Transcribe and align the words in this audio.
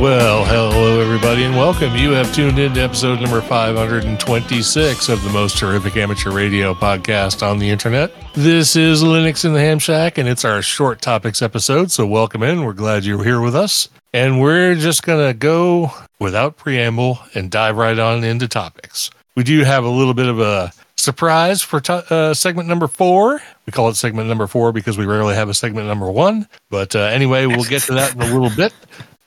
Well, 0.00 0.44
hello 0.44 1.00
everybody 1.00 1.42
and 1.42 1.56
welcome. 1.56 1.96
You 1.96 2.12
have 2.12 2.32
tuned 2.32 2.60
in 2.60 2.72
to 2.74 2.80
episode 2.80 3.20
number 3.20 3.40
526 3.40 5.08
of 5.08 5.24
the 5.24 5.30
most 5.30 5.58
terrific 5.58 5.96
amateur 5.96 6.30
radio 6.30 6.72
podcast 6.72 7.44
on 7.44 7.58
the 7.58 7.68
internet. 7.68 8.12
This 8.32 8.76
is 8.76 9.02
Linux 9.02 9.44
in 9.44 9.54
the 9.54 9.58
Ham 9.58 9.80
Shack 9.80 10.16
and 10.16 10.28
it's 10.28 10.44
our 10.44 10.62
short 10.62 11.02
topics 11.02 11.42
episode, 11.42 11.90
so 11.90 12.06
welcome 12.06 12.44
in. 12.44 12.64
We're 12.64 12.74
glad 12.74 13.04
you're 13.04 13.24
here 13.24 13.40
with 13.40 13.56
us. 13.56 13.88
And 14.14 14.40
we're 14.40 14.76
just 14.76 15.02
going 15.02 15.26
to 15.26 15.34
go 15.34 15.90
without 16.20 16.56
preamble 16.56 17.18
and 17.34 17.50
dive 17.50 17.76
right 17.76 17.98
on 17.98 18.22
into 18.22 18.46
topics. 18.46 19.10
We 19.34 19.42
do 19.42 19.64
have 19.64 19.82
a 19.82 19.90
little 19.90 20.14
bit 20.14 20.28
of 20.28 20.38
a 20.38 20.72
surprise 20.96 21.60
for 21.60 21.82
uh, 21.88 22.34
segment 22.34 22.68
number 22.68 22.86
four. 22.86 23.42
We 23.66 23.72
call 23.72 23.88
it 23.88 23.96
segment 23.96 24.28
number 24.28 24.46
four 24.46 24.70
because 24.70 24.96
we 24.96 25.06
rarely 25.06 25.34
have 25.34 25.48
a 25.48 25.54
segment 25.54 25.88
number 25.88 26.08
one. 26.08 26.46
But 26.70 26.94
uh, 26.94 27.00
anyway, 27.00 27.46
we'll 27.46 27.64
get 27.64 27.82
to 27.82 27.94
that 27.94 28.14
in 28.14 28.22
a 28.22 28.32
little 28.32 28.54
bit. 28.54 28.72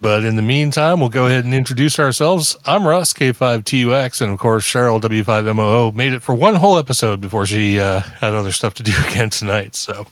But 0.01 0.25
in 0.25 0.35
the 0.35 0.41
meantime, 0.41 0.99
we'll 0.99 1.09
go 1.09 1.27
ahead 1.27 1.45
and 1.45 1.53
introduce 1.53 1.99
ourselves. 1.99 2.57
I'm 2.65 2.87
Russ, 2.87 3.13
K5TUX, 3.13 4.19
and 4.21 4.33
of 4.33 4.39
course, 4.39 4.65
Cheryl, 4.65 4.99
W5MOO, 4.99 5.93
made 5.93 6.11
it 6.13 6.23
for 6.23 6.33
one 6.33 6.55
whole 6.55 6.79
episode 6.79 7.21
before 7.21 7.45
she 7.45 7.79
uh, 7.79 7.99
had 7.99 8.33
other 8.33 8.51
stuff 8.51 8.73
to 8.75 8.83
do 8.83 8.93
again 9.07 9.29
tonight. 9.29 9.75
So, 9.75 10.07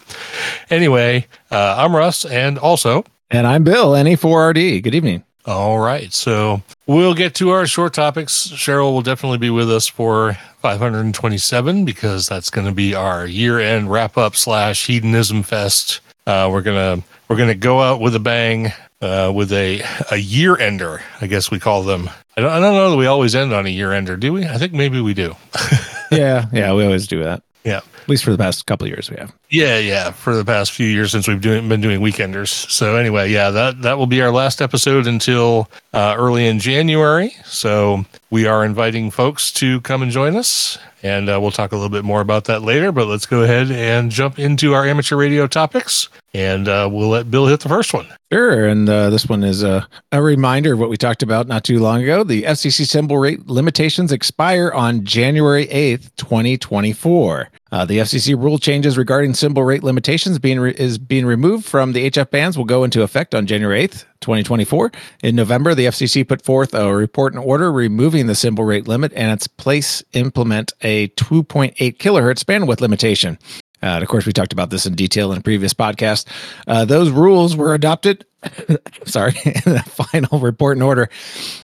anyway, 0.70 1.26
uh, 1.50 1.76
I'm 1.80 1.95
Russ, 1.95 2.23
and 2.23 2.60
also, 2.60 3.04
And 3.32 3.48
I'm 3.48 3.64
Bill, 3.64 3.94
NE4RD. 3.94 4.84
Good 4.84 4.94
evening. 4.94 5.23
all 5.48 5.80
right. 5.80 6.14
So, 6.14 6.62
we'll 6.86 7.16
get 7.16 7.34
to 7.36 7.50
our 7.50 7.66
short 7.66 7.95
topics. 7.95 8.50
Cheryl 8.50 8.92
will 8.94 9.02
definitely 9.02 9.40
be 9.40 9.50
with 9.50 9.72
us 9.72 9.88
for 9.88 10.38
527 10.62 11.84
because 11.84 12.28
that's 12.28 12.52
going 12.52 12.67
to 12.67 12.73
be 12.73 12.94
our 12.94 13.26
year 13.26 13.60
end 13.60 13.90
wrap 13.90 14.17
up 14.20 14.36
slash 14.36 14.86
hedonism 14.86 15.42
fest. 15.42 16.02
Uh, 16.28 16.48
we're 16.52 16.62
gonna 16.62 17.02
we're 17.28 17.38
gonna 17.38 17.56
go 17.56 17.82
out 17.82 18.00
with 18.00 18.14
a 18.14 18.20
bang 18.20 18.72
uh, 19.02 19.31
with 19.33 19.52
a 19.52 19.81
a 20.11 20.17
year 20.17 20.58
ender. 20.58 21.02
I 21.22 21.28
guess 21.28 21.52
we 21.52 21.59
call 21.59 21.83
them. 21.83 22.09
I 22.38 22.42
don't, 22.42 22.52
I 22.52 22.59
don't 22.59 22.73
know 22.73 22.92
that 22.92 22.97
we 22.97 23.05
always 23.05 23.36
end 23.36 23.53
on 23.53 23.66
a 23.66 23.69
year 23.69 23.92
ender, 23.92 24.16
do 24.17 24.33
we? 24.33 24.45
I 24.45 24.58
think 24.58 24.73
maybe 24.73 25.02
we 25.02 25.14
do. 25.14 25.36
Yeah, 26.11 26.47
yeah, 26.52 26.73
we 26.73 26.83
always 26.83 27.05
do 27.05 27.23
that. 27.23 27.44
Yeah. 27.64 27.81
At 28.02 28.09
least 28.09 28.23
for 28.23 28.31
the 28.31 28.38
past 28.39 28.66
couple 28.66 28.86
of 28.86 28.89
years 28.89 29.11
we 29.11 29.17
have. 29.17 29.31
Yeah, 29.50 29.80
yeah. 29.80 30.11
For 30.11 30.36
the 30.36 30.45
past 30.45 30.72
few 30.72 30.86
years 30.86 31.11
since 31.11 31.28
we've 31.28 31.42
doing, 31.42 31.67
been 31.67 31.81
doing 31.81 32.02
weekenders. 32.02 32.69
So 32.69 32.95
anyway, 32.97 33.31
yeah, 33.31 33.49
that 33.49 33.82
that 33.82 33.98
will 33.98 34.08
be 34.08 34.21
our 34.21 34.32
last 34.32 34.61
episode 34.61 35.08
until 35.08 35.70
uh, 35.92 36.15
early 36.17 36.45
in 36.45 36.60
January. 36.60 37.33
So 37.45 38.05
we 38.30 38.45
are 38.45 38.64
inviting 38.64 39.10
folks 39.10 39.52
to 39.54 39.82
come 39.82 40.04
and 40.04 40.11
join 40.11 40.36
us, 40.36 40.77
and 41.02 41.30
uh, 41.30 41.39
we'll 41.42 41.49
talk 41.49 41.71
a 41.71 41.76
little 41.76 41.89
bit 41.89 42.04
more 42.04 42.21
about 42.21 42.45
that 42.45 42.61
later. 42.61 42.92
But 42.92 43.08
let's 43.08 43.26
go 43.26 43.42
ahead 43.42 43.71
and 43.71 44.11
jump 44.11 44.37
into 44.37 44.76
our 44.76 44.86
amateur 44.86 45.15
radio 45.15 45.48
topics, 45.48 46.10
and 46.36 46.67
uh, 46.67 46.87
we'll 46.92 47.10
let 47.10 47.31
Bill 47.31 47.48
hit 47.48 47.61
the 47.61 47.70
first 47.70 47.92
one. 47.92 48.08
Sure. 48.31 48.67
And 48.67 48.87
uh, 48.87 49.10
this 49.10 49.27
one 49.27 49.43
is 49.43 49.64
a, 49.64 49.87
a 50.11 50.21
reminder 50.21 50.73
of 50.73 50.80
what 50.80 50.89
we 50.89 50.98
talked 50.98 51.23
about 51.23 51.48
not 51.48 51.64
too 51.64 51.80
long 51.80 52.04
ago. 52.04 52.23
The 52.23 52.43
FCC 52.43 52.87
symbol 52.87 53.17
rate 53.17 53.48
limitations 53.48 54.11
expire 54.11 54.71
on 54.71 55.04
January 55.04 55.66
8th, 55.66 56.11
2024. 56.17 57.49
Uh, 57.71 57.85
the 57.85 57.99
FCC 57.99 58.41
rule 58.41 58.57
changes 58.57 58.97
regarding 58.97 59.33
symbol 59.33 59.63
rate 59.63 59.83
limitations 59.83 60.39
being 60.39 60.59
re- 60.59 60.75
is 60.77 60.97
being 60.97 61.25
removed 61.25 61.65
from 61.65 61.93
the 61.93 62.09
HF 62.09 62.30
bands 62.31 62.57
will 62.57 62.65
go 62.65 62.83
into 62.83 63.03
effect 63.03 63.35
on 63.35 63.45
January 63.45 63.87
8th, 63.87 64.05
2024. 64.21 64.91
In 65.23 65.35
November, 65.35 65.75
the 65.75 65.85
FCC 65.85 66.27
put 66.27 66.43
forth 66.43 66.73
a 66.73 66.93
report 66.93 67.33
and 67.33 67.43
order 67.43 67.71
removing 67.71 68.27
the 68.27 68.35
symbol 68.35 68.63
rate 68.63 68.87
limit 68.87 69.13
and 69.15 69.31
its 69.31 69.47
place 69.47 70.03
implement 70.13 70.73
a 70.81 71.09
2.8 71.09 71.75
kilohertz 71.97 72.43
bandwidth 72.43 72.81
limitation. 72.81 73.37
Uh, 73.81 73.86
and 73.87 74.03
of 74.03 74.09
course, 74.09 74.25
we 74.25 74.33
talked 74.33 74.51
about 74.51 74.69
this 74.71 74.86
in 74.86 74.95
detail 74.95 75.31
in 75.31 75.37
a 75.37 75.41
previous 75.41 75.73
podcast. 75.73 76.25
Uh, 76.67 76.83
those 76.86 77.09
rules 77.11 77.55
were 77.55 77.73
adopted, 77.73 78.25
sorry, 79.05 79.33
in 79.45 79.73
the 79.73 79.83
final 79.87 80.39
report 80.39 80.75
and 80.75 80.83
order 80.83 81.09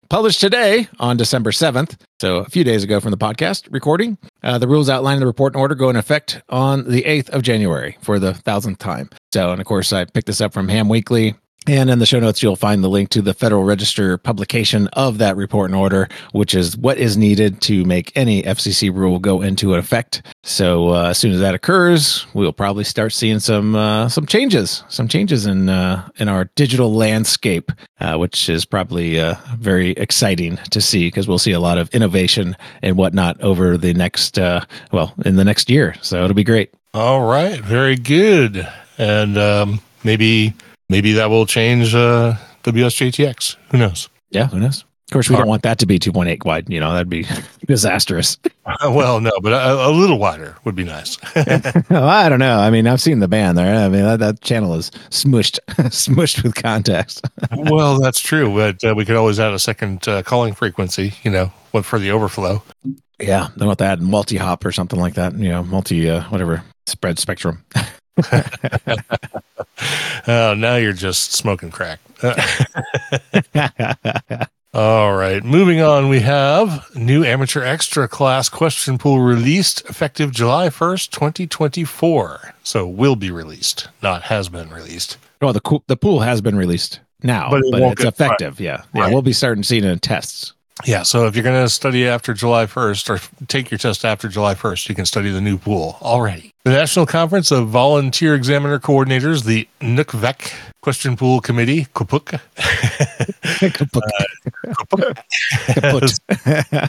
published 0.08 0.40
today 0.40 0.88
on 0.98 1.16
December 1.16 1.50
7th. 1.50 2.00
So 2.20 2.38
a 2.38 2.44
few 2.44 2.64
days 2.64 2.82
ago 2.84 3.00
from 3.00 3.10
the 3.10 3.16
podcast 3.18 3.68
recording. 3.70 4.18
Uh, 4.42 4.58
the 4.58 4.68
rules 4.68 4.88
outlined 4.88 5.16
in 5.16 5.20
the 5.20 5.26
report 5.26 5.54
and 5.54 5.60
order 5.60 5.74
go 5.74 5.90
in 5.90 5.96
effect 5.96 6.42
on 6.48 6.88
the 6.90 7.02
8th 7.02 7.28
of 7.30 7.42
January 7.42 7.96
for 8.00 8.18
the 8.18 8.34
thousandth 8.34 8.78
time. 8.78 9.10
So, 9.32 9.52
and 9.52 9.60
of 9.60 9.66
course, 9.66 9.92
I 9.92 10.04
picked 10.04 10.26
this 10.26 10.40
up 10.40 10.52
from 10.52 10.68
Ham 10.68 10.88
Weekly. 10.88 11.34
And 11.66 11.90
in 11.90 11.98
the 11.98 12.06
show 12.06 12.18
notes, 12.18 12.42
you'll 12.42 12.56
find 12.56 12.82
the 12.82 12.88
link 12.88 13.10
to 13.10 13.20
the 13.20 13.34
Federal 13.34 13.62
Register 13.62 14.16
publication 14.16 14.88
of 14.94 15.18
that 15.18 15.36
report 15.36 15.70
and 15.70 15.78
order, 15.78 16.08
which 16.32 16.54
is 16.54 16.78
what 16.78 16.96
is 16.96 17.18
needed 17.18 17.60
to 17.62 17.84
make 17.84 18.10
any 18.16 18.42
FCC 18.42 18.94
rule 18.94 19.18
go 19.18 19.42
into 19.42 19.74
effect. 19.74 20.22
So 20.44 20.94
uh, 20.94 21.10
as 21.10 21.18
soon 21.18 21.32
as 21.32 21.40
that 21.40 21.54
occurs, 21.54 22.26
we'll 22.32 22.54
probably 22.54 22.84
start 22.84 23.12
seeing 23.12 23.38
some 23.38 23.74
uh, 23.74 24.08
some 24.08 24.24
changes, 24.24 24.82
some 24.88 25.08
changes 25.08 25.44
in 25.44 25.68
uh, 25.68 26.08
in 26.16 26.28
our 26.28 26.46
digital 26.54 26.94
landscape, 26.94 27.70
uh, 28.00 28.16
which 28.16 28.48
is 28.48 28.64
probably 28.64 29.20
uh, 29.20 29.34
very 29.58 29.90
exciting 29.90 30.56
to 30.70 30.80
see 30.80 31.08
because 31.08 31.28
we'll 31.28 31.38
see 31.38 31.52
a 31.52 31.60
lot 31.60 31.76
of 31.76 31.90
innovation 31.94 32.56
and 32.80 32.96
whatnot 32.96 33.38
over 33.42 33.76
the 33.76 33.92
next 33.92 34.38
uh, 34.38 34.64
well 34.90 35.12
in 35.26 35.36
the 35.36 35.44
next 35.44 35.68
year. 35.68 35.94
So 36.00 36.24
it'll 36.24 36.34
be 36.34 36.44
great. 36.44 36.72
All 36.94 37.26
right, 37.26 37.60
very 37.60 37.96
good, 37.96 38.66
and 38.96 39.36
um, 39.36 39.80
maybe 40.02 40.54
maybe 40.88 41.12
that 41.12 41.30
will 41.30 41.46
change 41.46 41.94
uh, 41.94 42.34
WSJTX. 42.64 43.56
Who 43.70 43.78
knows? 43.78 44.08
Yeah, 44.30 44.48
who 44.48 44.60
knows? 44.60 44.84
Of 45.08 45.12
course, 45.12 45.30
we 45.30 45.36
don't 45.36 45.48
want 45.48 45.62
that 45.62 45.78
to 45.78 45.86
be 45.86 45.98
2.8 45.98 46.44
wide. 46.44 46.68
You 46.68 46.80
know, 46.80 46.92
that'd 46.92 47.08
be 47.08 47.24
disastrous. 47.66 48.36
well, 48.84 49.22
no, 49.22 49.32
but 49.40 49.54
a, 49.54 49.88
a 49.88 49.90
little 49.90 50.18
wider 50.18 50.54
would 50.64 50.74
be 50.74 50.84
nice. 50.84 51.16
well, 51.88 52.04
I 52.04 52.28
don't 52.28 52.38
know. 52.38 52.58
I 52.58 52.68
mean, 52.68 52.86
I've 52.86 53.00
seen 53.00 53.20
the 53.20 53.28
band 53.28 53.56
there. 53.56 53.74
I 53.74 53.88
mean, 53.88 54.02
that, 54.02 54.18
that 54.18 54.42
channel 54.42 54.74
is 54.74 54.90
smushed, 55.08 55.60
smushed 55.68 56.42
with 56.42 56.54
context. 56.56 57.26
well, 57.56 57.98
that's 57.98 58.20
true, 58.20 58.54
but 58.54 58.84
uh, 58.84 58.94
we 58.94 59.06
could 59.06 59.16
always 59.16 59.40
add 59.40 59.54
a 59.54 59.58
second 59.58 60.06
uh, 60.06 60.22
calling 60.22 60.52
frequency. 60.52 61.14
You 61.22 61.30
know, 61.30 61.52
one 61.70 61.84
for 61.84 61.98
the 61.98 62.10
overflow. 62.10 62.62
yeah, 63.18 63.48
then 63.56 63.66
what 63.66 63.78
that 63.78 64.02
multi 64.02 64.36
hop 64.36 64.62
or 64.66 64.72
something 64.72 65.00
like 65.00 65.14
that. 65.14 65.32
You 65.38 65.48
know, 65.48 65.64
multi 65.64 66.10
uh, 66.10 66.24
whatever 66.24 66.62
spread 66.86 67.18
spectrum. 67.18 67.64
Oh, 70.26 70.54
now 70.54 70.76
you're 70.76 70.92
just 70.92 71.32
smoking 71.32 71.70
crack. 71.70 72.00
Uh, 72.22 72.34
all 74.74 75.14
right, 75.14 75.42
moving 75.42 75.80
on. 75.80 76.08
We 76.08 76.20
have 76.20 76.94
new 76.94 77.24
amateur 77.24 77.62
extra 77.62 78.08
class 78.08 78.48
question 78.48 78.98
pool 78.98 79.20
released 79.20 79.82
effective 79.88 80.32
July 80.32 80.68
1st, 80.68 81.10
2024. 81.10 82.54
So 82.62 82.86
will 82.86 83.16
be 83.16 83.30
released, 83.30 83.88
not 84.02 84.22
has 84.24 84.48
been 84.48 84.70
released. 84.70 85.16
well, 85.40 85.52
the 85.52 85.80
the 85.86 85.96
pool 85.96 86.20
has 86.20 86.40
been 86.40 86.56
released 86.56 87.00
now, 87.22 87.48
But 87.50 87.62
but, 87.70 87.78
it 87.78 87.82
won't 87.82 88.00
it's 88.00 88.04
effective. 88.04 88.60
Yeah, 88.60 88.82
yeah. 88.92 89.02
Right. 89.02 89.12
We'll 89.12 89.22
be 89.22 89.32
starting 89.32 89.62
seeing 89.62 89.84
it 89.84 89.90
in 89.90 89.98
tests. 89.98 90.52
Yeah, 90.84 91.02
so 91.02 91.26
if 91.26 91.34
you're 91.34 91.42
going 91.42 91.62
to 91.62 91.68
study 91.68 92.06
after 92.06 92.32
July 92.32 92.66
1st 92.66 93.10
or 93.10 93.46
take 93.46 93.70
your 93.70 93.78
test 93.78 94.04
after 94.04 94.28
July 94.28 94.54
1st, 94.54 94.88
you 94.88 94.94
can 94.94 95.06
study 95.06 95.30
the 95.30 95.40
new 95.40 95.58
pool. 95.58 95.98
Already. 96.00 96.54
The 96.64 96.70
National 96.70 97.06
Conference 97.06 97.50
of 97.50 97.68
Volunteer 97.68 98.34
Examiner 98.34 98.78
Coordinators, 98.78 99.44
the 99.44 99.66
NCVEC 99.80 100.52
Question 100.82 101.16
Pool 101.16 101.40
Committee, 101.40 101.86
KUPUK, 101.94 102.34
uh, 106.78 106.88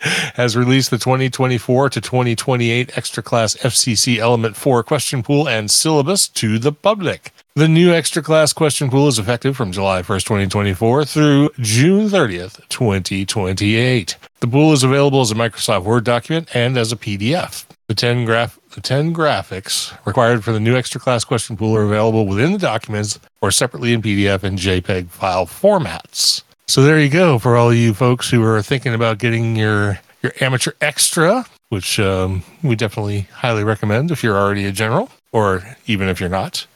has 0.34 0.56
released 0.56 0.90
the 0.90 0.98
2024 0.98 1.90
to 1.90 2.00
2028 2.00 2.96
extra 2.96 3.22
class 3.22 3.56
FCC 3.56 4.18
Element 4.18 4.56
4 4.56 4.82
question 4.82 5.22
pool 5.22 5.48
and 5.48 5.70
syllabus 5.70 6.28
to 6.28 6.58
the 6.58 6.72
public. 6.72 7.32
The 7.56 7.68
new 7.68 7.90
extra 7.90 8.22
class 8.22 8.52
question 8.52 8.90
pool 8.90 9.08
is 9.08 9.18
effective 9.18 9.56
from 9.56 9.72
July 9.72 10.02
1st, 10.02 10.24
2024 10.24 11.06
through 11.06 11.48
June 11.58 12.06
30th, 12.06 12.60
2028. 12.68 14.18
The 14.40 14.46
pool 14.46 14.74
is 14.74 14.82
available 14.82 15.22
as 15.22 15.30
a 15.30 15.34
Microsoft 15.34 15.84
Word 15.84 16.04
document 16.04 16.54
and 16.54 16.76
as 16.76 16.92
a 16.92 16.96
PDF. 16.96 17.64
The 17.86 17.94
10 17.94 18.26
graph 18.26 18.60
the 18.72 18.82
10 18.82 19.14
graphics 19.14 19.96
required 20.04 20.44
for 20.44 20.52
the 20.52 20.60
new 20.60 20.76
extra 20.76 21.00
class 21.00 21.24
question 21.24 21.56
pool 21.56 21.74
are 21.74 21.84
available 21.84 22.26
within 22.26 22.52
the 22.52 22.58
documents 22.58 23.18
or 23.40 23.50
separately 23.50 23.94
in 23.94 24.02
PDF 24.02 24.42
and 24.42 24.58
JPEG 24.58 25.08
file 25.08 25.46
formats. 25.46 26.42
So 26.66 26.82
there 26.82 27.00
you 27.00 27.08
go 27.08 27.38
for 27.38 27.56
all 27.56 27.72
you 27.72 27.94
folks 27.94 28.28
who 28.28 28.44
are 28.44 28.60
thinking 28.60 28.92
about 28.92 29.16
getting 29.16 29.56
your 29.56 29.98
your 30.22 30.32
amateur 30.42 30.72
extra, 30.82 31.46
which 31.70 31.98
um, 31.98 32.42
we 32.62 32.76
definitely 32.76 33.28
highly 33.32 33.64
recommend 33.64 34.10
if 34.10 34.22
you're 34.22 34.36
already 34.36 34.66
a 34.66 34.72
general 34.72 35.08
or 35.32 35.78
even 35.86 36.08
if 36.10 36.20
you're 36.20 36.28
not. 36.28 36.66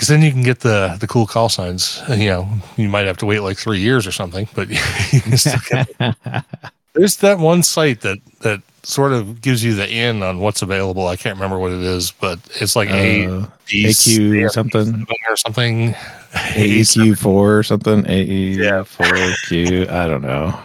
Because 0.00 0.08
then 0.08 0.22
you 0.22 0.30
can 0.32 0.42
get 0.42 0.60
the 0.60 0.96
the 0.98 1.06
cool 1.06 1.26
call 1.26 1.50
signs. 1.50 2.00
You 2.08 2.30
know, 2.30 2.48
you 2.78 2.88
might 2.88 3.04
have 3.06 3.18
to 3.18 3.26
wait 3.26 3.40
like 3.40 3.58
three 3.58 3.80
years 3.80 4.06
or 4.06 4.12
something, 4.12 4.48
but 4.54 4.70
you 5.12 5.20
can 5.20 5.36
still 5.36 5.60
get 5.68 6.16
there's 6.94 7.16
that 7.18 7.38
one 7.38 7.62
site 7.62 8.00
that 8.00 8.16
that 8.40 8.62
sort 8.82 9.12
of 9.12 9.42
gives 9.42 9.62
you 9.62 9.74
the 9.74 9.86
in 9.86 10.22
on 10.22 10.38
what's 10.40 10.62
available. 10.62 11.06
I 11.06 11.16
can't 11.16 11.36
remember 11.36 11.58
what 11.58 11.70
it 11.70 11.80
is, 11.82 12.12
but 12.12 12.38
it's 12.62 12.74
like 12.76 12.88
a 12.88 13.26
Uh, 13.26 13.46
AQ 13.66 14.50
something. 14.52 15.06
or 15.28 15.36
something. 15.36 15.92
AEQ 16.32 17.18
four 17.18 17.58
or 17.58 17.62
something. 17.62 18.06
AE 18.08 18.82
four 18.84 19.06
Q. 19.48 19.86
I 19.90 20.06
don't 20.08 20.22
know. 20.22 20.58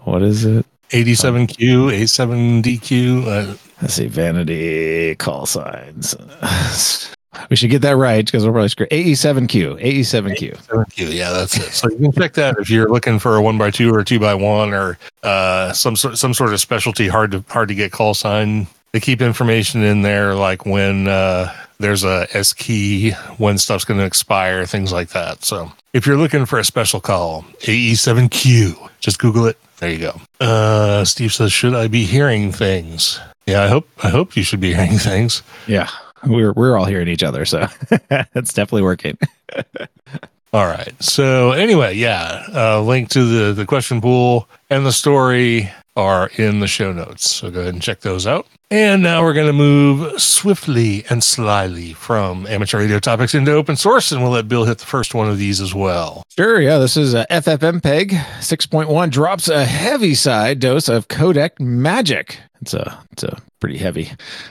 What 0.00 0.22
is 0.22 0.44
it? 0.44 0.66
87Q, 0.88 1.92
87DQ. 1.92 3.24
Uh, 3.52 3.56
Let's 3.80 3.94
see. 3.94 4.08
Vanity 4.08 5.14
call 5.14 5.46
signs. 5.46 6.16
We 7.48 7.56
should 7.56 7.70
get 7.70 7.82
that 7.82 7.96
right 7.96 8.24
because 8.24 8.44
we're 8.44 8.52
probably 8.52 8.68
screw. 8.68 8.86
AE7Q. 8.86 9.80
AE7Q. 9.80 10.56
7Q, 10.66 11.12
yeah, 11.12 11.30
that's 11.30 11.56
it. 11.56 11.72
So 11.72 11.88
you 11.90 11.96
can 11.96 12.12
check 12.12 12.34
that 12.34 12.56
if 12.58 12.70
you're 12.70 12.88
looking 12.88 13.18
for 13.18 13.36
a 13.36 13.42
one 13.42 13.58
by 13.58 13.70
two 13.70 13.94
or 13.94 14.00
a 14.00 14.04
two 14.04 14.18
by 14.18 14.34
one 14.34 14.74
or 14.74 14.98
uh, 15.22 15.72
some 15.72 15.96
sort 15.96 16.18
some 16.18 16.34
sort 16.34 16.52
of 16.52 16.60
specialty 16.60 17.08
hard 17.08 17.30
to 17.32 17.44
hard 17.48 17.68
to 17.68 17.74
get 17.74 17.92
call 17.92 18.14
sign. 18.14 18.66
They 18.92 19.00
keep 19.00 19.22
information 19.22 19.82
in 19.82 20.02
there 20.02 20.34
like 20.34 20.66
when 20.66 21.06
uh, 21.06 21.54
there's 21.78 22.02
a 22.02 22.26
S 22.32 22.52
key, 22.52 23.12
when 23.38 23.56
stuff's 23.58 23.84
going 23.84 24.00
to 24.00 24.06
expire, 24.06 24.66
things 24.66 24.92
like 24.92 25.10
that. 25.10 25.44
So 25.44 25.70
if 25.92 26.06
you're 26.06 26.16
looking 26.16 26.46
for 26.46 26.58
a 26.58 26.64
special 26.64 27.00
call, 27.00 27.42
AE7Q, 27.60 28.90
just 28.98 29.18
Google 29.20 29.46
it. 29.46 29.56
There 29.78 29.90
you 29.90 29.98
go. 29.98 30.20
Uh, 30.40 31.04
Steve 31.04 31.32
says, 31.32 31.52
"Should 31.52 31.74
I 31.74 31.88
be 31.88 32.04
hearing 32.04 32.52
things?" 32.52 33.18
Yeah, 33.46 33.62
I 33.62 33.68
hope 33.68 33.88
I 34.02 34.08
hope 34.10 34.36
you 34.36 34.42
should 34.42 34.60
be 34.60 34.74
hearing 34.74 34.98
things. 34.98 35.42
Yeah. 35.66 35.88
We're 36.26 36.52
we're 36.52 36.76
all 36.76 36.84
hearing 36.84 37.08
each 37.08 37.22
other, 37.22 37.44
so 37.44 37.66
it's 38.34 38.52
definitely 38.52 38.82
working. 38.82 39.16
All 40.52 40.66
right. 40.66 40.92
So 41.00 41.52
anyway, 41.52 41.94
yeah, 41.94 42.44
uh, 42.52 42.82
link 42.82 43.08
to 43.10 43.24
the 43.24 43.52
the 43.52 43.66
question 43.66 44.00
pool 44.00 44.48
and 44.68 44.84
the 44.84 44.92
story 44.92 45.70
are 46.00 46.30
in 46.36 46.60
the 46.60 46.66
show 46.66 46.92
notes. 46.92 47.30
So 47.30 47.50
go 47.50 47.60
ahead 47.60 47.74
and 47.74 47.82
check 47.82 48.00
those 48.00 48.26
out. 48.26 48.46
And 48.72 49.02
now 49.02 49.22
we're 49.24 49.32
going 49.32 49.48
to 49.48 49.52
move 49.52 50.20
swiftly 50.20 51.04
and 51.10 51.24
slyly 51.24 51.92
from 51.92 52.46
amateur 52.46 52.78
radio 52.78 53.00
topics 53.00 53.34
into 53.34 53.52
open 53.52 53.74
source, 53.74 54.12
and 54.12 54.22
we'll 54.22 54.30
let 54.30 54.46
Bill 54.46 54.64
hit 54.64 54.78
the 54.78 54.86
first 54.86 55.12
one 55.12 55.28
of 55.28 55.38
these 55.38 55.60
as 55.60 55.74
well. 55.74 56.22
Sure, 56.36 56.60
yeah. 56.60 56.78
This 56.78 56.96
is 56.96 57.12
a 57.12 57.26
FFmpeg 57.30 58.10
6.1 58.10 59.10
drops 59.10 59.48
a 59.48 59.64
heavy 59.64 60.14
side 60.14 60.60
dose 60.60 60.88
of 60.88 61.08
codec 61.08 61.58
magic. 61.58 62.38
It's 62.62 62.74
a 62.74 63.02
it's 63.10 63.24
a 63.24 63.38
pretty 63.58 63.78
heavy. 63.78 64.10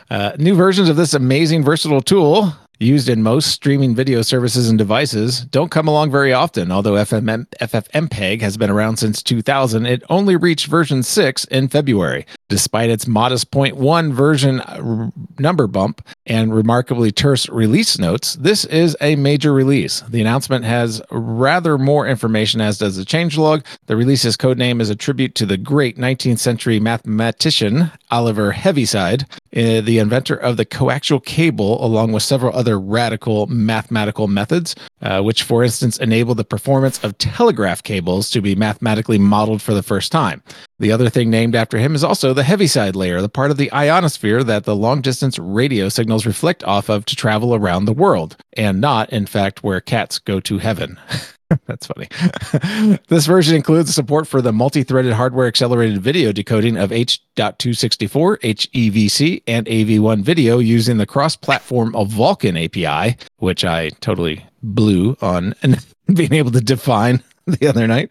Uh, 0.09 0.33
new 0.37 0.55
versions 0.55 0.89
of 0.89 0.97
this 0.97 1.13
amazing 1.13 1.63
versatile 1.63 2.01
tool 2.01 2.53
used 2.79 3.09
in 3.09 3.21
most 3.21 3.51
streaming 3.51 3.93
video 3.93 4.21
services 4.21 4.69
and 4.69 4.77
devices 4.77 5.45
don't 5.45 5.69
come 5.69 5.87
along 5.87 6.11
very 6.11 6.31
often. 6.33 6.71
Although 6.71 6.93
FFmpeg 6.93 8.41
has 8.41 8.57
been 8.57 8.69
around 8.69 8.97
since 8.97 9.21
2000, 9.21 9.85
it 9.85 10.03
only 10.09 10.35
reached 10.35 10.67
version 10.67 11.03
6 11.03 11.45
in 11.45 11.67
February. 11.67 12.25
Despite 12.49 12.89
its 12.89 13.05
modest 13.05 13.51
0.1 13.51 14.11
version 14.11 14.59
uh, 14.61 15.11
number 15.37 15.67
bump 15.67 16.05
and 16.25 16.53
remarkably 16.53 17.11
terse 17.11 17.47
release 17.47 17.99
notes, 17.99 18.33
this 18.35 18.65
is 18.65 18.97
a 18.99 19.15
major 19.15 19.53
release. 19.53 20.01
The 20.01 20.19
announcement 20.19 20.65
has 20.65 20.99
rather 21.11 21.77
more 21.77 22.07
information, 22.07 22.59
as 22.59 22.79
does 22.79 22.97
the 22.97 23.03
changelog. 23.03 23.63
The 23.85 23.95
release's 23.95 24.35
codename 24.35 24.81
is 24.81 24.89
a 24.89 24.95
tribute 24.95 25.35
to 25.35 25.45
the 25.45 25.57
great 25.57 25.97
19th 25.97 26.39
century 26.39 26.79
mathematician 26.79 27.91
Oliver 28.09 28.51
Heaviside, 28.51 29.27
uh, 29.55 29.81
the 29.81 29.99
inventor 29.99 30.35
of 30.35 30.57
the 30.57 30.65
coaxial 30.65 31.23
cable, 31.23 31.83
along 31.85 32.13
with 32.13 32.23
several 32.23 32.55
other 32.55 32.79
radical 32.79 33.45
mathematical 33.45 34.27
methods, 34.27 34.75
uh, 35.03 35.21
which, 35.21 35.43
for 35.43 35.63
instance, 35.63 35.97
enabled 35.99 36.37
the 36.37 36.43
performance 36.43 37.03
of 37.03 37.17
telegraph 37.19 37.83
cables 37.83 38.31
to 38.31 38.41
be 38.41 38.55
mathematically 38.55 39.19
modeled 39.19 39.61
for 39.61 39.75
the 39.75 39.83
first 39.83 40.11
time. 40.11 40.41
The 40.79 40.91
other 40.91 41.09
thing 41.09 41.29
named 41.29 41.55
after 41.55 41.77
him 41.77 41.93
is 41.93 42.03
also 42.03 42.33
the 42.39 42.45
heaviside 42.45 42.95
layer, 42.95 43.19
the 43.19 43.27
part 43.27 43.51
of 43.51 43.57
the 43.57 43.69
ionosphere 43.73 44.45
that 44.45 44.63
the 44.63 44.73
long 44.73 45.01
distance 45.01 45.37
radio 45.37 45.89
signals 45.89 46.25
reflect 46.25 46.63
off 46.63 46.89
of 46.89 47.03
to 47.03 47.13
travel 47.13 47.53
around 47.53 47.83
the 47.83 47.91
world, 47.91 48.37
and 48.53 48.79
not, 48.79 49.09
in 49.09 49.25
fact, 49.25 49.61
where 49.61 49.81
cats 49.81 50.19
go 50.19 50.39
to 50.39 50.57
heaven. 50.57 50.97
That's 51.65 51.87
funny. 51.87 52.07
this 53.09 53.25
version 53.25 53.57
includes 53.57 53.93
support 53.93 54.25
for 54.25 54.41
the 54.41 54.53
multi 54.53 54.83
threaded 54.83 55.11
hardware 55.11 55.47
accelerated 55.47 56.01
video 56.01 56.31
decoding 56.31 56.77
of 56.77 56.93
H.264, 56.93 58.37
HEVC, 58.39 59.43
and 59.45 59.65
AV1 59.65 60.21
video 60.21 60.59
using 60.59 60.95
the 60.95 61.05
cross 61.05 61.35
platform 61.35 61.93
of 61.93 62.07
Vulkan 62.07 62.55
API, 62.55 63.17
which 63.39 63.65
I 63.65 63.89
totally 63.99 64.45
blew 64.63 65.17
on 65.21 65.55
being 66.13 66.33
able 66.33 66.51
to 66.51 66.61
define 66.61 67.21
the 67.59 67.67
other 67.67 67.87
night. 67.87 68.09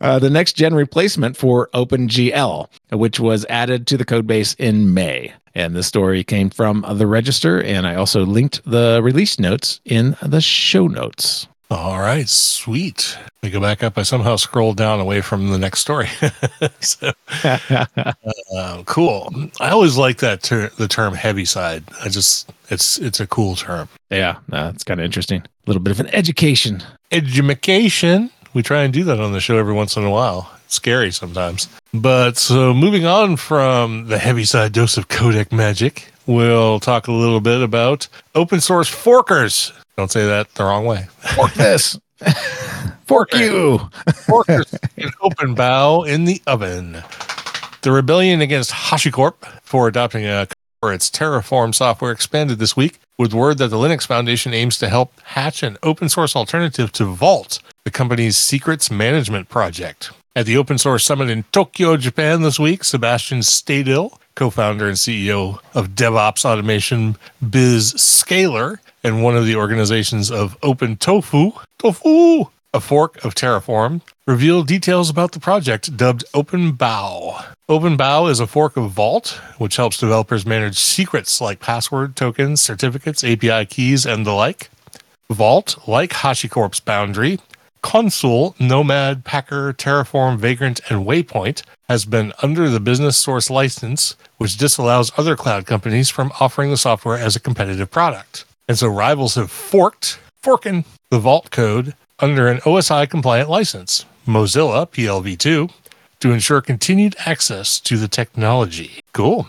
Uh, 0.00 0.18
the 0.18 0.30
next 0.30 0.54
gen 0.54 0.74
replacement 0.74 1.36
for 1.36 1.68
OpenGL, 1.74 2.68
which 2.90 3.20
was 3.20 3.46
added 3.48 3.86
to 3.88 3.96
the 3.96 4.04
codebase 4.04 4.54
in 4.58 4.94
May. 4.94 5.32
And 5.54 5.74
the 5.74 5.82
story 5.82 6.24
came 6.24 6.48
from 6.48 6.84
the 6.94 7.06
register, 7.06 7.62
and 7.62 7.86
I 7.86 7.94
also 7.94 8.24
linked 8.24 8.62
the 8.64 9.00
release 9.02 9.38
notes 9.38 9.80
in 9.84 10.16
the 10.22 10.40
show 10.40 10.86
notes. 10.86 11.46
All 11.72 12.00
right, 12.00 12.28
sweet. 12.28 13.16
We 13.42 13.48
go 13.48 13.58
back 13.58 13.82
up. 13.82 13.96
I 13.96 14.02
somehow 14.02 14.36
scrolled 14.36 14.76
down 14.76 15.00
away 15.00 15.22
from 15.22 15.48
the 15.48 15.58
next 15.58 15.80
story. 15.80 16.08
so, 16.80 17.12
uh, 17.44 18.82
cool. 18.84 19.32
I 19.58 19.70
always 19.70 19.96
like 19.96 20.18
that 20.18 20.42
ter- 20.42 20.68
the 20.76 20.86
term 20.86 21.14
heavy 21.14 21.46
side. 21.46 21.84
I 22.04 22.10
just 22.10 22.52
it's 22.68 22.98
it's 22.98 23.20
a 23.20 23.26
cool 23.26 23.56
term. 23.56 23.88
Yeah, 24.10 24.36
uh, 24.52 24.72
it's 24.74 24.84
kind 24.84 25.00
of 25.00 25.06
interesting. 25.06 25.40
A 25.40 25.48
little 25.66 25.80
bit 25.80 25.92
of 25.92 26.00
an 26.00 26.08
education. 26.08 26.82
Education. 27.10 28.30
We 28.54 28.62
try 28.62 28.82
and 28.82 28.92
do 28.92 29.04
that 29.04 29.20
on 29.20 29.32
the 29.32 29.40
show 29.40 29.56
every 29.56 29.72
once 29.72 29.96
in 29.96 30.04
a 30.04 30.10
while. 30.10 30.50
It's 30.64 30.74
scary 30.74 31.10
sometimes. 31.10 31.68
But 31.94 32.36
so 32.36 32.74
moving 32.74 33.06
on 33.06 33.36
from 33.36 34.06
the 34.08 34.18
heavy 34.18 34.44
side 34.44 34.72
dose 34.72 34.96
of 34.96 35.08
codec 35.08 35.52
magic, 35.52 36.12
we'll 36.26 36.80
talk 36.80 37.08
a 37.08 37.12
little 37.12 37.40
bit 37.40 37.62
about 37.62 38.08
open 38.34 38.60
source 38.60 38.90
forkers. 38.90 39.72
Don't 39.96 40.10
say 40.10 40.26
that 40.26 40.54
the 40.54 40.64
wrong 40.64 40.84
way. 40.84 41.06
Fork 41.34 41.54
this. 41.54 41.98
Fork 43.06 43.34
you. 43.34 43.78
Forkers 44.26 44.78
in 44.96 45.08
OpenBao 45.22 46.08
in 46.08 46.24
the 46.24 46.40
oven. 46.46 47.02
The 47.82 47.92
rebellion 47.92 48.40
against 48.40 48.70
HashiCorp 48.70 49.34
for 49.62 49.88
adopting 49.88 50.24
a 50.24 50.46
for 50.80 50.92
its 50.92 51.08
Terraform 51.10 51.72
software 51.72 52.10
expanded 52.10 52.58
this 52.58 52.76
week 52.76 52.98
with 53.16 53.32
word 53.32 53.58
that 53.58 53.68
the 53.68 53.76
Linux 53.76 54.04
Foundation 54.04 54.52
aims 54.52 54.78
to 54.78 54.88
help 54.88 55.12
hatch 55.20 55.62
an 55.62 55.78
open 55.84 56.08
source 56.08 56.34
alternative 56.34 56.90
to 56.92 57.04
Vault, 57.04 57.60
the 57.84 57.90
company's 57.90 58.36
secrets 58.36 58.90
management 58.90 59.48
project. 59.48 60.10
At 60.34 60.46
the 60.46 60.56
Open 60.56 60.78
Source 60.78 61.04
Summit 61.04 61.28
in 61.28 61.44
Tokyo, 61.52 61.96
Japan 61.96 62.42
this 62.42 62.58
week, 62.58 62.84
Sebastian 62.84 63.40
Stadil, 63.40 64.16
co-founder 64.34 64.86
and 64.86 64.96
CEO 64.96 65.58
of 65.74 65.90
DevOps 65.90 66.44
Automation 66.44 67.16
Biz 67.48 67.94
Scalr, 67.94 68.78
and 69.04 69.22
one 69.22 69.36
of 69.36 69.46
the 69.46 69.56
organizations 69.56 70.30
of 70.30 70.56
Open 70.62 70.96
Tofu, 70.96 71.52
Tofu, 71.78 72.44
a 72.72 72.80
fork 72.80 73.22
of 73.24 73.34
Terraform, 73.34 74.00
revealed 74.26 74.68
details 74.68 75.10
about 75.10 75.32
the 75.32 75.40
project 75.40 75.96
dubbed 75.96 76.24
OpenBao. 76.32 77.44
OpenBao 77.68 78.30
is 78.30 78.40
a 78.40 78.46
fork 78.46 78.76
of 78.76 78.90
Vault, 78.90 79.40
which 79.58 79.76
helps 79.76 79.98
developers 79.98 80.46
manage 80.46 80.78
secrets 80.78 81.40
like 81.40 81.60
password, 81.60 82.16
tokens, 82.16 82.60
certificates, 82.60 83.24
API 83.24 83.66
keys, 83.66 84.06
and 84.06 84.24
the 84.24 84.32
like. 84.32 84.70
Vault, 85.30 85.76
like 85.86 86.10
HashiCorp's 86.10 86.80
Boundary, 86.80 87.38
Consul, 87.82 88.54
Nomad, 88.58 89.24
Packer, 89.24 89.72
Terraform, 89.72 90.38
Vagrant, 90.38 90.80
and 90.88 91.04
Waypoint 91.04 91.62
has 91.88 92.04
been 92.04 92.32
under 92.42 92.70
the 92.70 92.80
business 92.80 93.16
source 93.16 93.50
license, 93.50 94.16
which 94.38 94.56
disallows 94.56 95.12
other 95.16 95.36
cloud 95.36 95.66
companies 95.66 96.08
from 96.08 96.32
offering 96.40 96.70
the 96.70 96.76
software 96.76 97.18
as 97.18 97.36
a 97.36 97.40
competitive 97.40 97.90
product. 97.90 98.44
And 98.68 98.78
so 98.78 98.88
rivals 98.88 99.34
have 99.34 99.50
forked, 99.50 100.18
forking 100.42 100.84
the 101.10 101.18
Vault 101.18 101.50
code 101.50 101.94
under 102.20 102.46
an 102.48 102.58
OSI 102.58 103.10
compliant 103.10 103.50
license, 103.50 104.06
Mozilla 104.26 104.88
PLv2, 104.88 105.70
to 106.20 106.30
ensure 106.30 106.60
continued 106.60 107.16
access 107.26 107.80
to 107.80 107.96
the 107.96 108.08
technology. 108.08 109.00
Cool. 109.12 109.46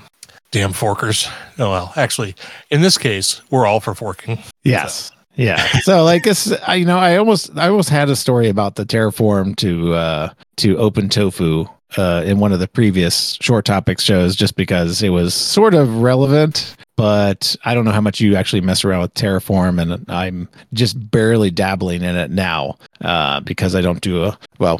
Damn 0.49 0.73
forkers. 0.73 1.31
Oh, 1.59 1.69
well, 1.71 1.93
actually, 1.95 2.35
in 2.69 2.81
this 2.81 2.97
case, 2.97 3.41
we're 3.49 3.65
all 3.65 3.79
for 3.79 3.93
forking. 3.93 4.39
Yes. 4.63 5.11
Yeah. 5.35 5.65
So 5.81 6.03
like 6.03 6.23
this, 6.23 6.51
I, 6.67 6.75
you 6.75 6.85
know, 6.85 6.97
I 6.97 7.17
almost, 7.17 7.57
I 7.57 7.67
almost 7.67 7.89
had 7.89 8.09
a 8.09 8.15
story 8.15 8.49
about 8.49 8.75
the 8.75 8.85
Terraform 8.85 9.55
to, 9.57 9.93
uh, 9.93 10.33
to 10.57 10.77
Open 10.77 11.09
Tofu 11.09 11.65
uh, 11.97 12.23
in 12.25 12.39
one 12.39 12.51
of 12.51 12.59
the 12.59 12.67
previous 12.67 13.37
short 13.41 13.65
topics 13.65 14.03
shows 14.03 14.35
just 14.35 14.55
because 14.55 15.01
it 15.01 15.09
was 15.09 15.33
sort 15.33 15.73
of 15.73 15.97
relevant 15.97 16.75
but 16.95 17.55
I 17.65 17.73
don't 17.73 17.85
know 17.85 17.91
how 17.91 18.01
much 18.01 18.19
you 18.21 18.35
actually 18.35 18.61
mess 18.61 18.85
around 18.85 19.01
with 19.01 19.13
Terraform, 19.15 19.81
and 19.81 20.05
I'm 20.09 20.47
just 20.73 21.09
barely 21.11 21.49
dabbling 21.49 22.03
in 22.03 22.15
it 22.15 22.29
now 22.29 22.77
uh, 23.01 23.39
because 23.39 23.75
I 23.75 23.81
don't 23.81 24.01
do 24.01 24.23
a 24.23 24.37
well. 24.59 24.77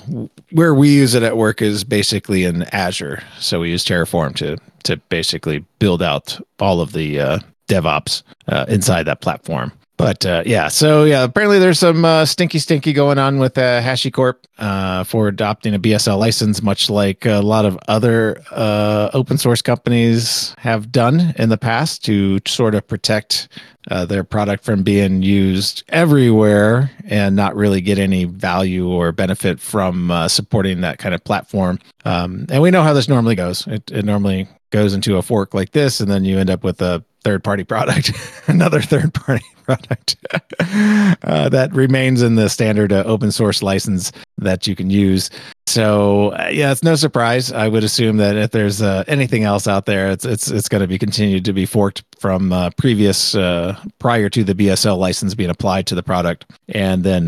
Where 0.52 0.76
we 0.76 0.90
use 0.90 1.16
it 1.16 1.24
at 1.24 1.38
work 1.38 1.62
is 1.62 1.84
basically 1.84 2.44
in 2.44 2.64
Azure, 2.64 3.24
so 3.40 3.62
we 3.62 3.72
use 3.72 3.84
Terraform 3.84 4.36
to 4.36 4.58
to 4.84 4.98
basically 5.10 5.66
build 5.80 6.04
out 6.04 6.40
all 6.60 6.82
of 6.82 6.94
the 6.94 7.20
uh, 7.20 7.40
DevOps 7.68 8.22
uh, 8.48 8.66
inside 8.68 9.04
that 9.04 9.22
platform. 9.22 9.72
But 10.04 10.26
uh, 10.26 10.44
yeah, 10.46 10.68
so 10.68 11.06
yeah, 11.06 11.24
apparently 11.24 11.60
there's 11.60 11.80
some 11.80 12.04
uh, 12.04 12.26
stinky, 12.26 12.60
stinky 12.60 12.92
going 12.92 13.18
on 13.18 13.40
with 13.40 13.58
uh, 13.58 13.82
HashiCorp 13.82 14.36
uh, 14.58 15.06
for 15.06 15.30
adopting 15.30 15.74
a 15.74 15.80
BSL 15.80 16.20
license, 16.20 16.62
much 16.62 16.90
like 16.90 17.26
a 17.26 17.40
lot 17.40 17.64
of 17.64 17.80
other 17.88 18.44
uh, 18.52 19.12
open 19.14 19.38
source 19.38 19.62
companies 19.62 20.54
have 20.58 20.92
done 20.92 21.34
in 21.38 21.48
the 21.48 21.58
past 21.58 22.04
to 22.04 22.42
sort 22.46 22.76
of 22.76 22.86
protect 22.86 23.48
uh, 23.92 24.04
their 24.04 24.26
product 24.26 24.66
from 24.66 24.84
being 24.84 25.22
used 25.22 25.86
everywhere 25.88 26.92
and 27.06 27.38
not 27.38 27.56
really 27.56 27.80
get 27.80 27.98
any 27.98 28.26
value 28.26 28.90
or 28.90 29.14
benefit 29.14 29.58
from 29.58 30.12
uh, 30.12 30.28
supporting 30.28 30.82
that 30.82 30.98
kind 30.98 31.16
of 31.16 31.24
platform. 31.24 31.80
Um, 32.04 32.46
and 32.50 32.62
we 32.62 32.72
know 32.72 32.84
how 32.84 32.92
this 32.92 33.08
normally 33.08 33.36
goes. 33.36 33.66
It, 33.68 33.90
it 33.90 34.04
normally 34.04 34.50
goes 34.70 34.94
into 34.94 35.16
a 35.16 35.22
fork 35.22 35.54
like 35.54 35.72
this, 35.72 36.02
and 36.02 36.12
then 36.12 36.26
you 36.26 36.40
end 36.40 36.50
up 36.50 36.66
with 36.66 36.82
a 36.82 37.06
third 37.24 37.44
party 37.44 37.64
product, 37.64 38.12
another 38.48 38.82
third 38.82 39.14
party 39.14 39.46
product 39.64 40.18
uh, 40.60 41.50
that 41.50 41.70
remains 41.74 42.22
in 42.22 42.36
the 42.36 42.50
standard 42.50 42.92
uh, 42.92 43.04
open 43.06 43.32
source 43.32 43.64
license 43.64 44.12
that 44.38 44.68
you 44.68 44.76
can 44.76 44.90
use. 44.90 45.30
So 45.66 46.30
uh, 46.32 46.50
yeah, 46.52 46.72
it's 46.72 46.84
no 46.84 46.96
surprise. 46.96 47.52
I 47.52 47.68
would 47.68 47.84
assume 47.84 48.18
that 48.18 48.36
if 48.36 48.52
there's 48.52 48.82
uh, 48.82 49.04
anything 49.08 49.44
else 49.44 49.68
out 49.68 49.86
there, 49.86 50.12
it's 50.12 50.26
it's 50.26 50.52
it's 50.52 50.68
going 50.68 50.82
to 50.82 50.88
be 50.88 51.00
continued 51.00 51.46
to 51.46 51.54
be 51.54 51.66
forked 51.66 52.04
from 52.20 52.52
uh, 52.52 52.72
previous 52.72 53.36
uh, 53.36 53.78
prior 54.00 54.30
to 54.30 54.44
the 54.44 54.54
BSL 54.54 54.98
license 54.98 55.34
being 55.34 55.50
applied 55.50 55.88
to 55.88 55.96
the 55.96 56.04
product, 56.04 56.46
and 56.70 57.04
then 57.04 57.28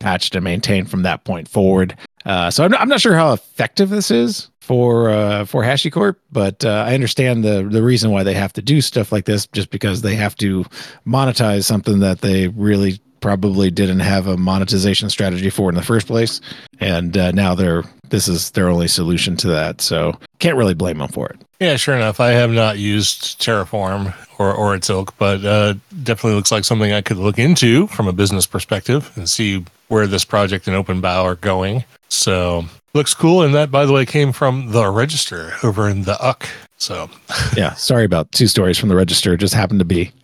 patched 0.00 0.34
and 0.34 0.44
maintained 0.44 0.90
from 0.90 1.02
that 1.02 1.24
point 1.24 1.48
forward. 1.48 1.96
so 2.26 2.64
I'm 2.64 2.70
not, 2.70 2.80
I'm 2.80 2.88
not 2.88 3.00
sure 3.00 3.14
how 3.14 3.32
effective 3.32 3.90
this 3.90 4.10
is 4.10 4.50
for 4.68 5.08
uh, 5.08 5.46
for 5.46 5.62
HashiCorp, 5.62 6.16
but 6.30 6.62
uh, 6.62 6.84
I 6.86 6.92
understand 6.92 7.42
the 7.42 7.66
the 7.68 7.82
reason 7.82 8.10
why 8.10 8.22
they 8.22 8.34
have 8.34 8.52
to 8.52 8.62
do 8.62 8.82
stuff 8.82 9.10
like 9.10 9.24
this, 9.24 9.46
just 9.46 9.70
because 9.70 10.02
they 10.02 10.14
have 10.14 10.36
to 10.36 10.64
monetize 11.06 11.64
something 11.64 12.00
that 12.00 12.20
they 12.20 12.48
really 12.48 13.00
probably 13.20 13.70
didn't 13.70 14.00
have 14.00 14.26
a 14.26 14.36
monetization 14.36 15.10
strategy 15.10 15.50
for 15.50 15.70
in 15.70 15.74
the 15.74 15.82
first 15.82 16.06
place, 16.06 16.42
and 16.80 17.16
uh, 17.16 17.32
now 17.32 17.54
they're 17.54 17.82
this 18.10 18.28
is 18.28 18.50
their 18.50 18.68
only 18.68 18.88
solution 18.88 19.36
to 19.38 19.48
that. 19.48 19.80
So 19.80 20.18
can't 20.38 20.56
really 20.56 20.74
blame 20.74 20.98
them 20.98 21.08
for 21.08 21.28
it. 21.30 21.40
Yeah, 21.60 21.76
sure 21.76 21.96
enough. 21.96 22.20
I 22.20 22.28
have 22.30 22.50
not 22.50 22.78
used 22.78 23.40
Terraform 23.40 24.14
or, 24.38 24.54
or 24.54 24.74
its 24.74 24.88
ilk, 24.88 25.16
but 25.18 25.44
uh, 25.44 25.74
definitely 26.02 26.34
looks 26.34 26.52
like 26.52 26.64
something 26.64 26.92
I 26.92 27.00
could 27.00 27.16
look 27.16 27.38
into 27.38 27.86
from 27.88 28.06
a 28.06 28.12
business 28.12 28.46
perspective 28.46 29.10
and 29.16 29.28
see 29.28 29.64
where 29.88 30.06
this 30.06 30.24
project 30.24 30.68
and 30.68 30.76
OpenBao 30.76 31.24
are 31.24 31.34
going. 31.34 31.84
So 32.08 32.64
looks 32.94 33.14
cool. 33.14 33.42
And 33.42 33.54
that, 33.54 33.70
by 33.70 33.86
the 33.86 33.92
way, 33.92 34.04
came 34.06 34.32
from 34.32 34.72
the 34.72 34.90
register 34.90 35.52
over 35.62 35.88
in 35.88 36.02
the 36.02 36.22
UK. 36.22 36.48
So 36.76 37.10
yeah, 37.56 37.74
sorry 37.74 38.04
about 38.04 38.32
two 38.32 38.46
stories 38.46 38.78
from 38.78 38.88
the 38.88 38.96
register. 38.96 39.34
It 39.34 39.38
just 39.38 39.54
happened 39.54 39.80
to 39.80 39.84
be. 39.84 40.12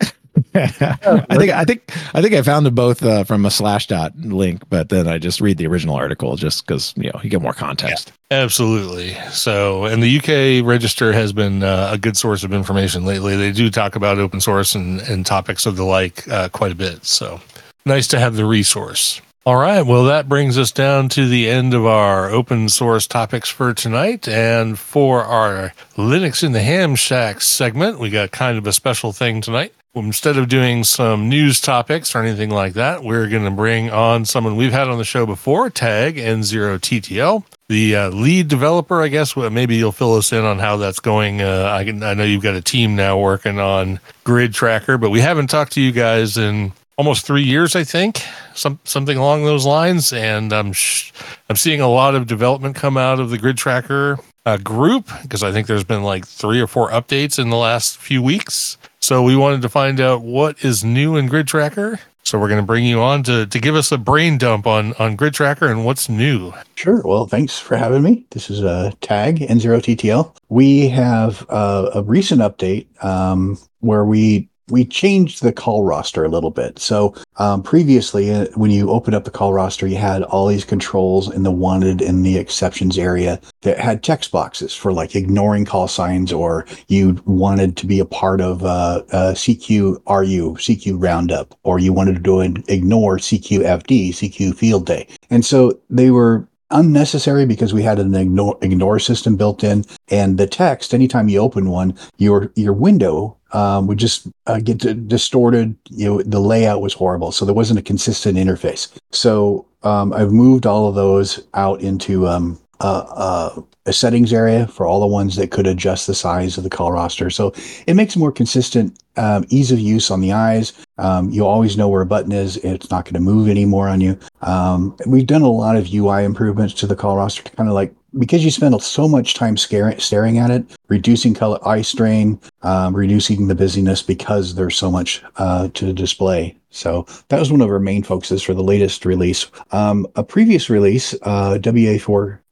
I 0.57 1.37
think 1.37 1.51
I 1.51 1.65
think 1.65 1.83
I 2.13 2.23
think 2.23 2.35
I 2.35 2.43
found 2.43 2.67
them 2.67 2.75
both 2.75 3.05
uh, 3.05 3.25
from 3.25 3.45
a 3.47 3.49
Slashdot 3.49 4.13
link, 4.17 4.63
but 4.69 4.89
then 4.89 5.07
I 5.07 5.19
just 5.19 5.41
read 5.41 5.59
the 5.59 5.67
original 5.67 5.95
article 5.95 6.37
just 6.37 6.67
because 6.67 6.93
you 6.97 7.11
know 7.11 7.21
you 7.23 7.31
get 7.31 7.41
more 7.41 7.53
context. 7.53 8.13
Yeah, 8.31 8.39
absolutely. 8.39 9.15
So, 9.31 9.85
and 9.85 10.03
the 10.03 10.19
UK 10.19 10.67
register 10.67 11.13
has 11.13 11.33
been 11.33 11.63
uh, 11.63 11.91
a 11.93 11.99
good 11.99 12.17
source 12.17 12.43
of 12.43 12.53
information 12.53 13.05
lately. 13.05 13.37
They 13.37 13.53
do 13.53 13.71
talk 13.71 13.95
about 13.95 14.19
open 14.19 14.41
source 14.41 14.75
and, 14.75 15.01
and 15.03 15.25
topics 15.25 15.67
of 15.67 15.77
the 15.77 15.85
like 15.85 16.27
uh, 16.29 16.49
quite 16.49 16.73
a 16.73 16.77
bit. 16.77 17.05
So, 17.05 17.41
nice 17.87 18.09
to 18.09 18.19
have 18.19 18.35
the 18.35 18.45
resource. 18.45 19.21
All 19.47 19.57
right. 19.57 19.83
Well, 19.83 20.05
that 20.05 20.27
brings 20.27 20.57
us 20.57 20.71
down 20.73 21.11
to 21.11 21.29
the 21.29 21.51
end 21.51 21.75
of 21.75 21.85
our 21.85 22.31
open 22.31 22.71
source 22.71 23.07
topics 23.07 23.51
for 23.51 23.75
tonight. 23.75 24.27
And 24.27 24.79
for 24.79 25.23
our 25.23 25.75
Linux 25.97 26.43
in 26.43 26.53
the 26.53 26.63
Ham 26.63 26.95
Shack 26.95 27.43
segment, 27.43 27.99
we 27.99 28.09
got 28.09 28.31
kind 28.31 28.57
of 28.57 28.67
a 28.67 28.73
special 28.73 29.13
thing 29.13 29.43
tonight. 29.43 29.75
Instead 29.95 30.39
of 30.39 30.49
doing 30.49 30.83
some 30.83 31.29
news 31.29 31.61
topics 31.61 32.15
or 32.15 32.23
anything 32.23 32.49
like 32.49 32.73
that, 32.73 33.05
we're 33.05 33.29
going 33.29 33.45
to 33.45 33.51
bring 33.51 33.91
on 33.91 34.25
someone 34.25 34.57
we've 34.57 34.73
had 34.73 34.89
on 34.89 34.97
the 34.97 35.05
show 35.05 35.27
before, 35.27 35.69
Tag 35.69 36.17
N0TTL, 36.17 37.45
the 37.69 37.97
uh, 37.97 38.09
lead 38.09 38.49
developer. 38.49 39.03
I 39.03 39.09
guess 39.09 39.37
maybe 39.37 39.77
you'll 39.77 39.93
fill 39.93 40.15
us 40.15 40.33
in 40.33 40.43
on 40.43 40.59
how 40.59 40.79
that's 40.79 41.01
going. 41.01 41.43
Uh, 41.43 41.69
I, 41.71 41.85
can, 41.85 42.03
I 42.03 42.15
know 42.15 42.25
you've 42.25 42.43
got 42.43 42.55
a 42.55 42.63
team 42.63 42.97
now 42.97 43.19
working 43.19 43.61
on 43.61 44.01
Grid 44.25 44.55
Tracker, 44.55 44.97
but 44.97 45.11
we 45.11 45.21
haven't 45.21 45.49
talked 45.49 45.73
to 45.73 45.83
you 45.83 45.93
guys 45.93 46.39
in 46.39 46.73
almost 46.97 47.27
three 47.27 47.43
years, 47.43 47.75
I 47.75 47.85
think, 47.85 48.23
some 48.55 48.79
something 48.85 49.17
along 49.17 49.45
those 49.45 49.67
lines. 49.67 50.13
And 50.13 50.53
I'm 50.53 50.73
sh- 50.73 51.13
I'm 51.49 51.57
seeing 51.57 51.81
a 51.81 51.89
lot 51.89 52.15
of 52.15 52.27
development 52.27 52.77
come 52.77 52.97
out 52.97 53.21
of 53.21 53.31
the 53.31 53.39
Grid 53.39 53.57
Tracker 53.57 54.19
uh, 54.47 54.57
group 54.59 55.09
because 55.23 55.43
I 55.43 55.53
think 55.53 55.67
there's 55.67 55.85
been 55.85 56.03
like 56.03 56.27
three 56.27 56.61
or 56.61 56.67
four 56.67 56.91
updates 56.91 57.39
in 57.39 57.51
the 57.51 57.57
last 57.57 57.99
few 57.99 58.23
weeks. 58.23 58.77
So 59.01 59.23
we 59.23 59.37
wanted 59.37 59.63
to 59.63 59.69
find 59.69 60.01
out 60.01 60.23
what 60.23 60.65
is 60.65 60.85
new 60.85 61.17
in 61.17 61.27
Grid 61.27 61.47
Tracker. 61.47 62.01
So 62.23 62.39
we're 62.39 62.49
going 62.49 62.61
to 62.61 62.67
bring 62.67 62.85
you 62.85 63.03
on 63.03 63.23
to, 63.25 63.45
to 63.45 63.61
give 63.61 63.75
us 63.75 63.93
a 63.93 63.99
brain 63.99 64.39
dump 64.39 64.67
on, 64.67 64.95
on 64.95 65.15
Grid 65.15 65.35
Tracker 65.35 65.67
and 65.67 65.85
what's 65.85 66.09
new. 66.09 66.55
Sure. 66.75 67.03
Well, 67.05 67.27
thanks 67.27 67.59
for 67.59 67.77
having 67.77 68.03
me. 68.03 68.25
This 68.31 68.49
is 68.49 68.63
a 68.63 68.95
tag 69.03 69.41
N0TTL. 69.41 70.35
We 70.49 70.89
have 70.89 71.45
uh, 71.51 71.91
a 71.95 72.03
recent 72.03 72.41
update 72.41 72.87
um, 73.05 73.59
where 73.81 74.07
we 74.07 74.49
we 74.69 74.85
changed 74.85 75.43
the 75.43 75.53
call 75.53 75.85
roster 75.85 76.25
a 76.25 76.29
little 76.29 76.51
bit. 76.51 76.79
So 76.79 77.15
um, 77.37 77.63
previously, 77.63 78.33
uh, 78.33 78.47
when 78.55 78.71
you 78.71 78.91
opened 78.91 79.15
up 79.15 79.25
the 79.25 79.31
call 79.31 79.53
roster, 79.53 79.87
you 79.87 79.97
had 79.97 80.23
all 80.23 80.47
these 80.47 80.65
controls 80.65 81.33
in 81.33 81.43
the 81.43 81.51
wanted 81.51 82.01
and 82.01 82.25
the 82.25 82.39
exceptions 82.39 82.99
area 82.99 83.41
that 83.63 83.79
had 83.79 84.03
text 84.03 84.33
boxes 84.33 84.75
for 84.75 84.93
like 84.93 85.15
ignoring 85.15 85.65
call 85.65 85.89
signs, 85.89 86.33
or 86.33 86.67
you 86.89 87.21
wanted 87.27 87.77
to 87.77 87.87
be 87.87 87.99
a 87.99 88.05
part 88.05 88.41
of 88.41 88.65
uh, 88.65 89.03
uh, 89.13 89.35
CQ 89.35 90.01
RU, 90.07 90.55
CQ 90.55 91.03
roundup, 91.03 91.59
or 91.63 91.79
you 91.79 91.93
wanted 91.93 92.15
to 92.15 92.21
do 92.21 92.41
an 92.41 92.63
ignore 92.69 93.19
CQ 93.19 93.61
FD, 93.61 94.11
CQ 94.11 94.55
field 94.55 94.87
day. 94.87 95.07
And 95.31 95.45
so 95.45 95.79
they 95.91 96.11
were 96.11 96.49
unnecessary 96.75 97.47
because 97.47 97.73
we 97.73 97.83
had 97.83 97.99
an 97.99 98.15
ignore, 98.15 98.59
ignore 98.61 98.99
system 98.99 99.37
built 99.37 99.65
in 99.65 99.85
and 100.09 100.37
the 100.37 100.47
text 100.47 100.93
anytime 100.93 101.29
you 101.29 101.39
open 101.39 101.71
one 101.71 101.97
your 102.19 102.53
your 102.57 102.75
window 102.75 103.37
um, 103.53 103.87
would 103.87 103.99
just 103.99 104.27
uh, 104.47 104.59
get 104.59 105.09
distorted. 105.09 105.77
You 105.89 106.07
know, 106.07 106.23
the 106.23 106.41
layout 106.41 106.83
was 106.83 106.93
horrible, 106.93 107.33
so 107.33 107.45
there 107.45 107.55
wasn't 107.55 107.79
a 107.79 107.83
consistent 107.83 108.37
interface. 108.37 108.93
So 109.13 109.67
um, 109.85 110.13
I've 110.13 110.33
moved 110.33 110.67
all 110.67 110.89
of 110.89 110.97
those 110.97 111.47
out 111.55 111.81
into 111.81 112.27
um, 112.27 112.59
uh, 112.81 113.63
a 113.87 113.93
settings 113.93 114.33
area 114.33 114.67
for 114.69 114.87
all 114.87 115.01
the 115.01 115.07
ones 115.07 115.37
that 115.37 115.51
could 115.51 115.67
adjust 115.67 116.07
the 116.07 116.15
size 116.15 116.57
of 116.57 116.65
the 116.65 116.71
call 116.71 116.93
roster. 116.93 117.31
So 117.31 117.53
it 117.87 117.95
makes 117.95 118.17
more 118.17 118.33
consistent 118.33 118.99
um, 119.17 119.45
ease 119.49 119.71
of 119.71 119.79
use 119.79 120.11
on 120.11 120.21
the 120.21 120.33
eyes. 120.33 120.73
Um, 120.99 121.31
you 121.31 121.47
always 121.47 121.77
know 121.77 121.89
where 121.89 122.03
a 122.03 122.07
button 122.07 122.33
is. 122.33 122.57
It's 122.59 122.91
not 122.91 123.05
going 123.05 123.15
to 123.15 123.21
move 123.21 123.49
anymore 123.49 123.89
on 123.89 124.01
you. 124.01 124.19
Um, 124.43 124.97
we've 125.07 125.27
done 125.27 125.43
a 125.43 125.51
lot 125.51 125.77
of 125.77 125.93
UI 125.93 126.25
improvements 126.25 126.75
to 126.75 126.87
the 126.87 126.97
call 126.97 127.17
roster 127.17 127.43
to 127.43 127.51
kind 127.53 127.69
of 127.69 127.75
like 127.75 127.95
because 128.19 128.45
you 128.45 128.51
spend 128.51 128.81
so 128.81 129.09
much 129.09 129.35
time 129.35 129.57
scaring, 129.57 129.99
staring 129.99 130.39
at 130.39 130.51
it, 130.51 130.65
reducing 130.89 131.35
color 131.35 131.59
eye 131.67 131.83
strain, 131.83 132.41
um, 132.63 132.95
reducing 132.95 133.49
the 133.49 133.55
busyness 133.55 134.03
because 134.03 134.55
there's 134.55 134.77
so 134.77 134.91
much 134.91 135.23
uh, 135.37 135.69
to 135.75 135.93
display. 135.93 136.57
So 136.71 137.07
that 137.29 137.39
was 137.39 137.51
one 137.51 137.61
of 137.61 137.71
our 137.71 137.79
main 137.79 138.03
focuses 138.03 138.43
for 138.43 138.55
the 138.55 138.63
latest 138.63 139.05
release. 139.05 139.47
Um, 139.73 140.07
a 140.17 140.25
previous 140.25 140.71
release, 140.71 141.15
uh, 141.23 141.59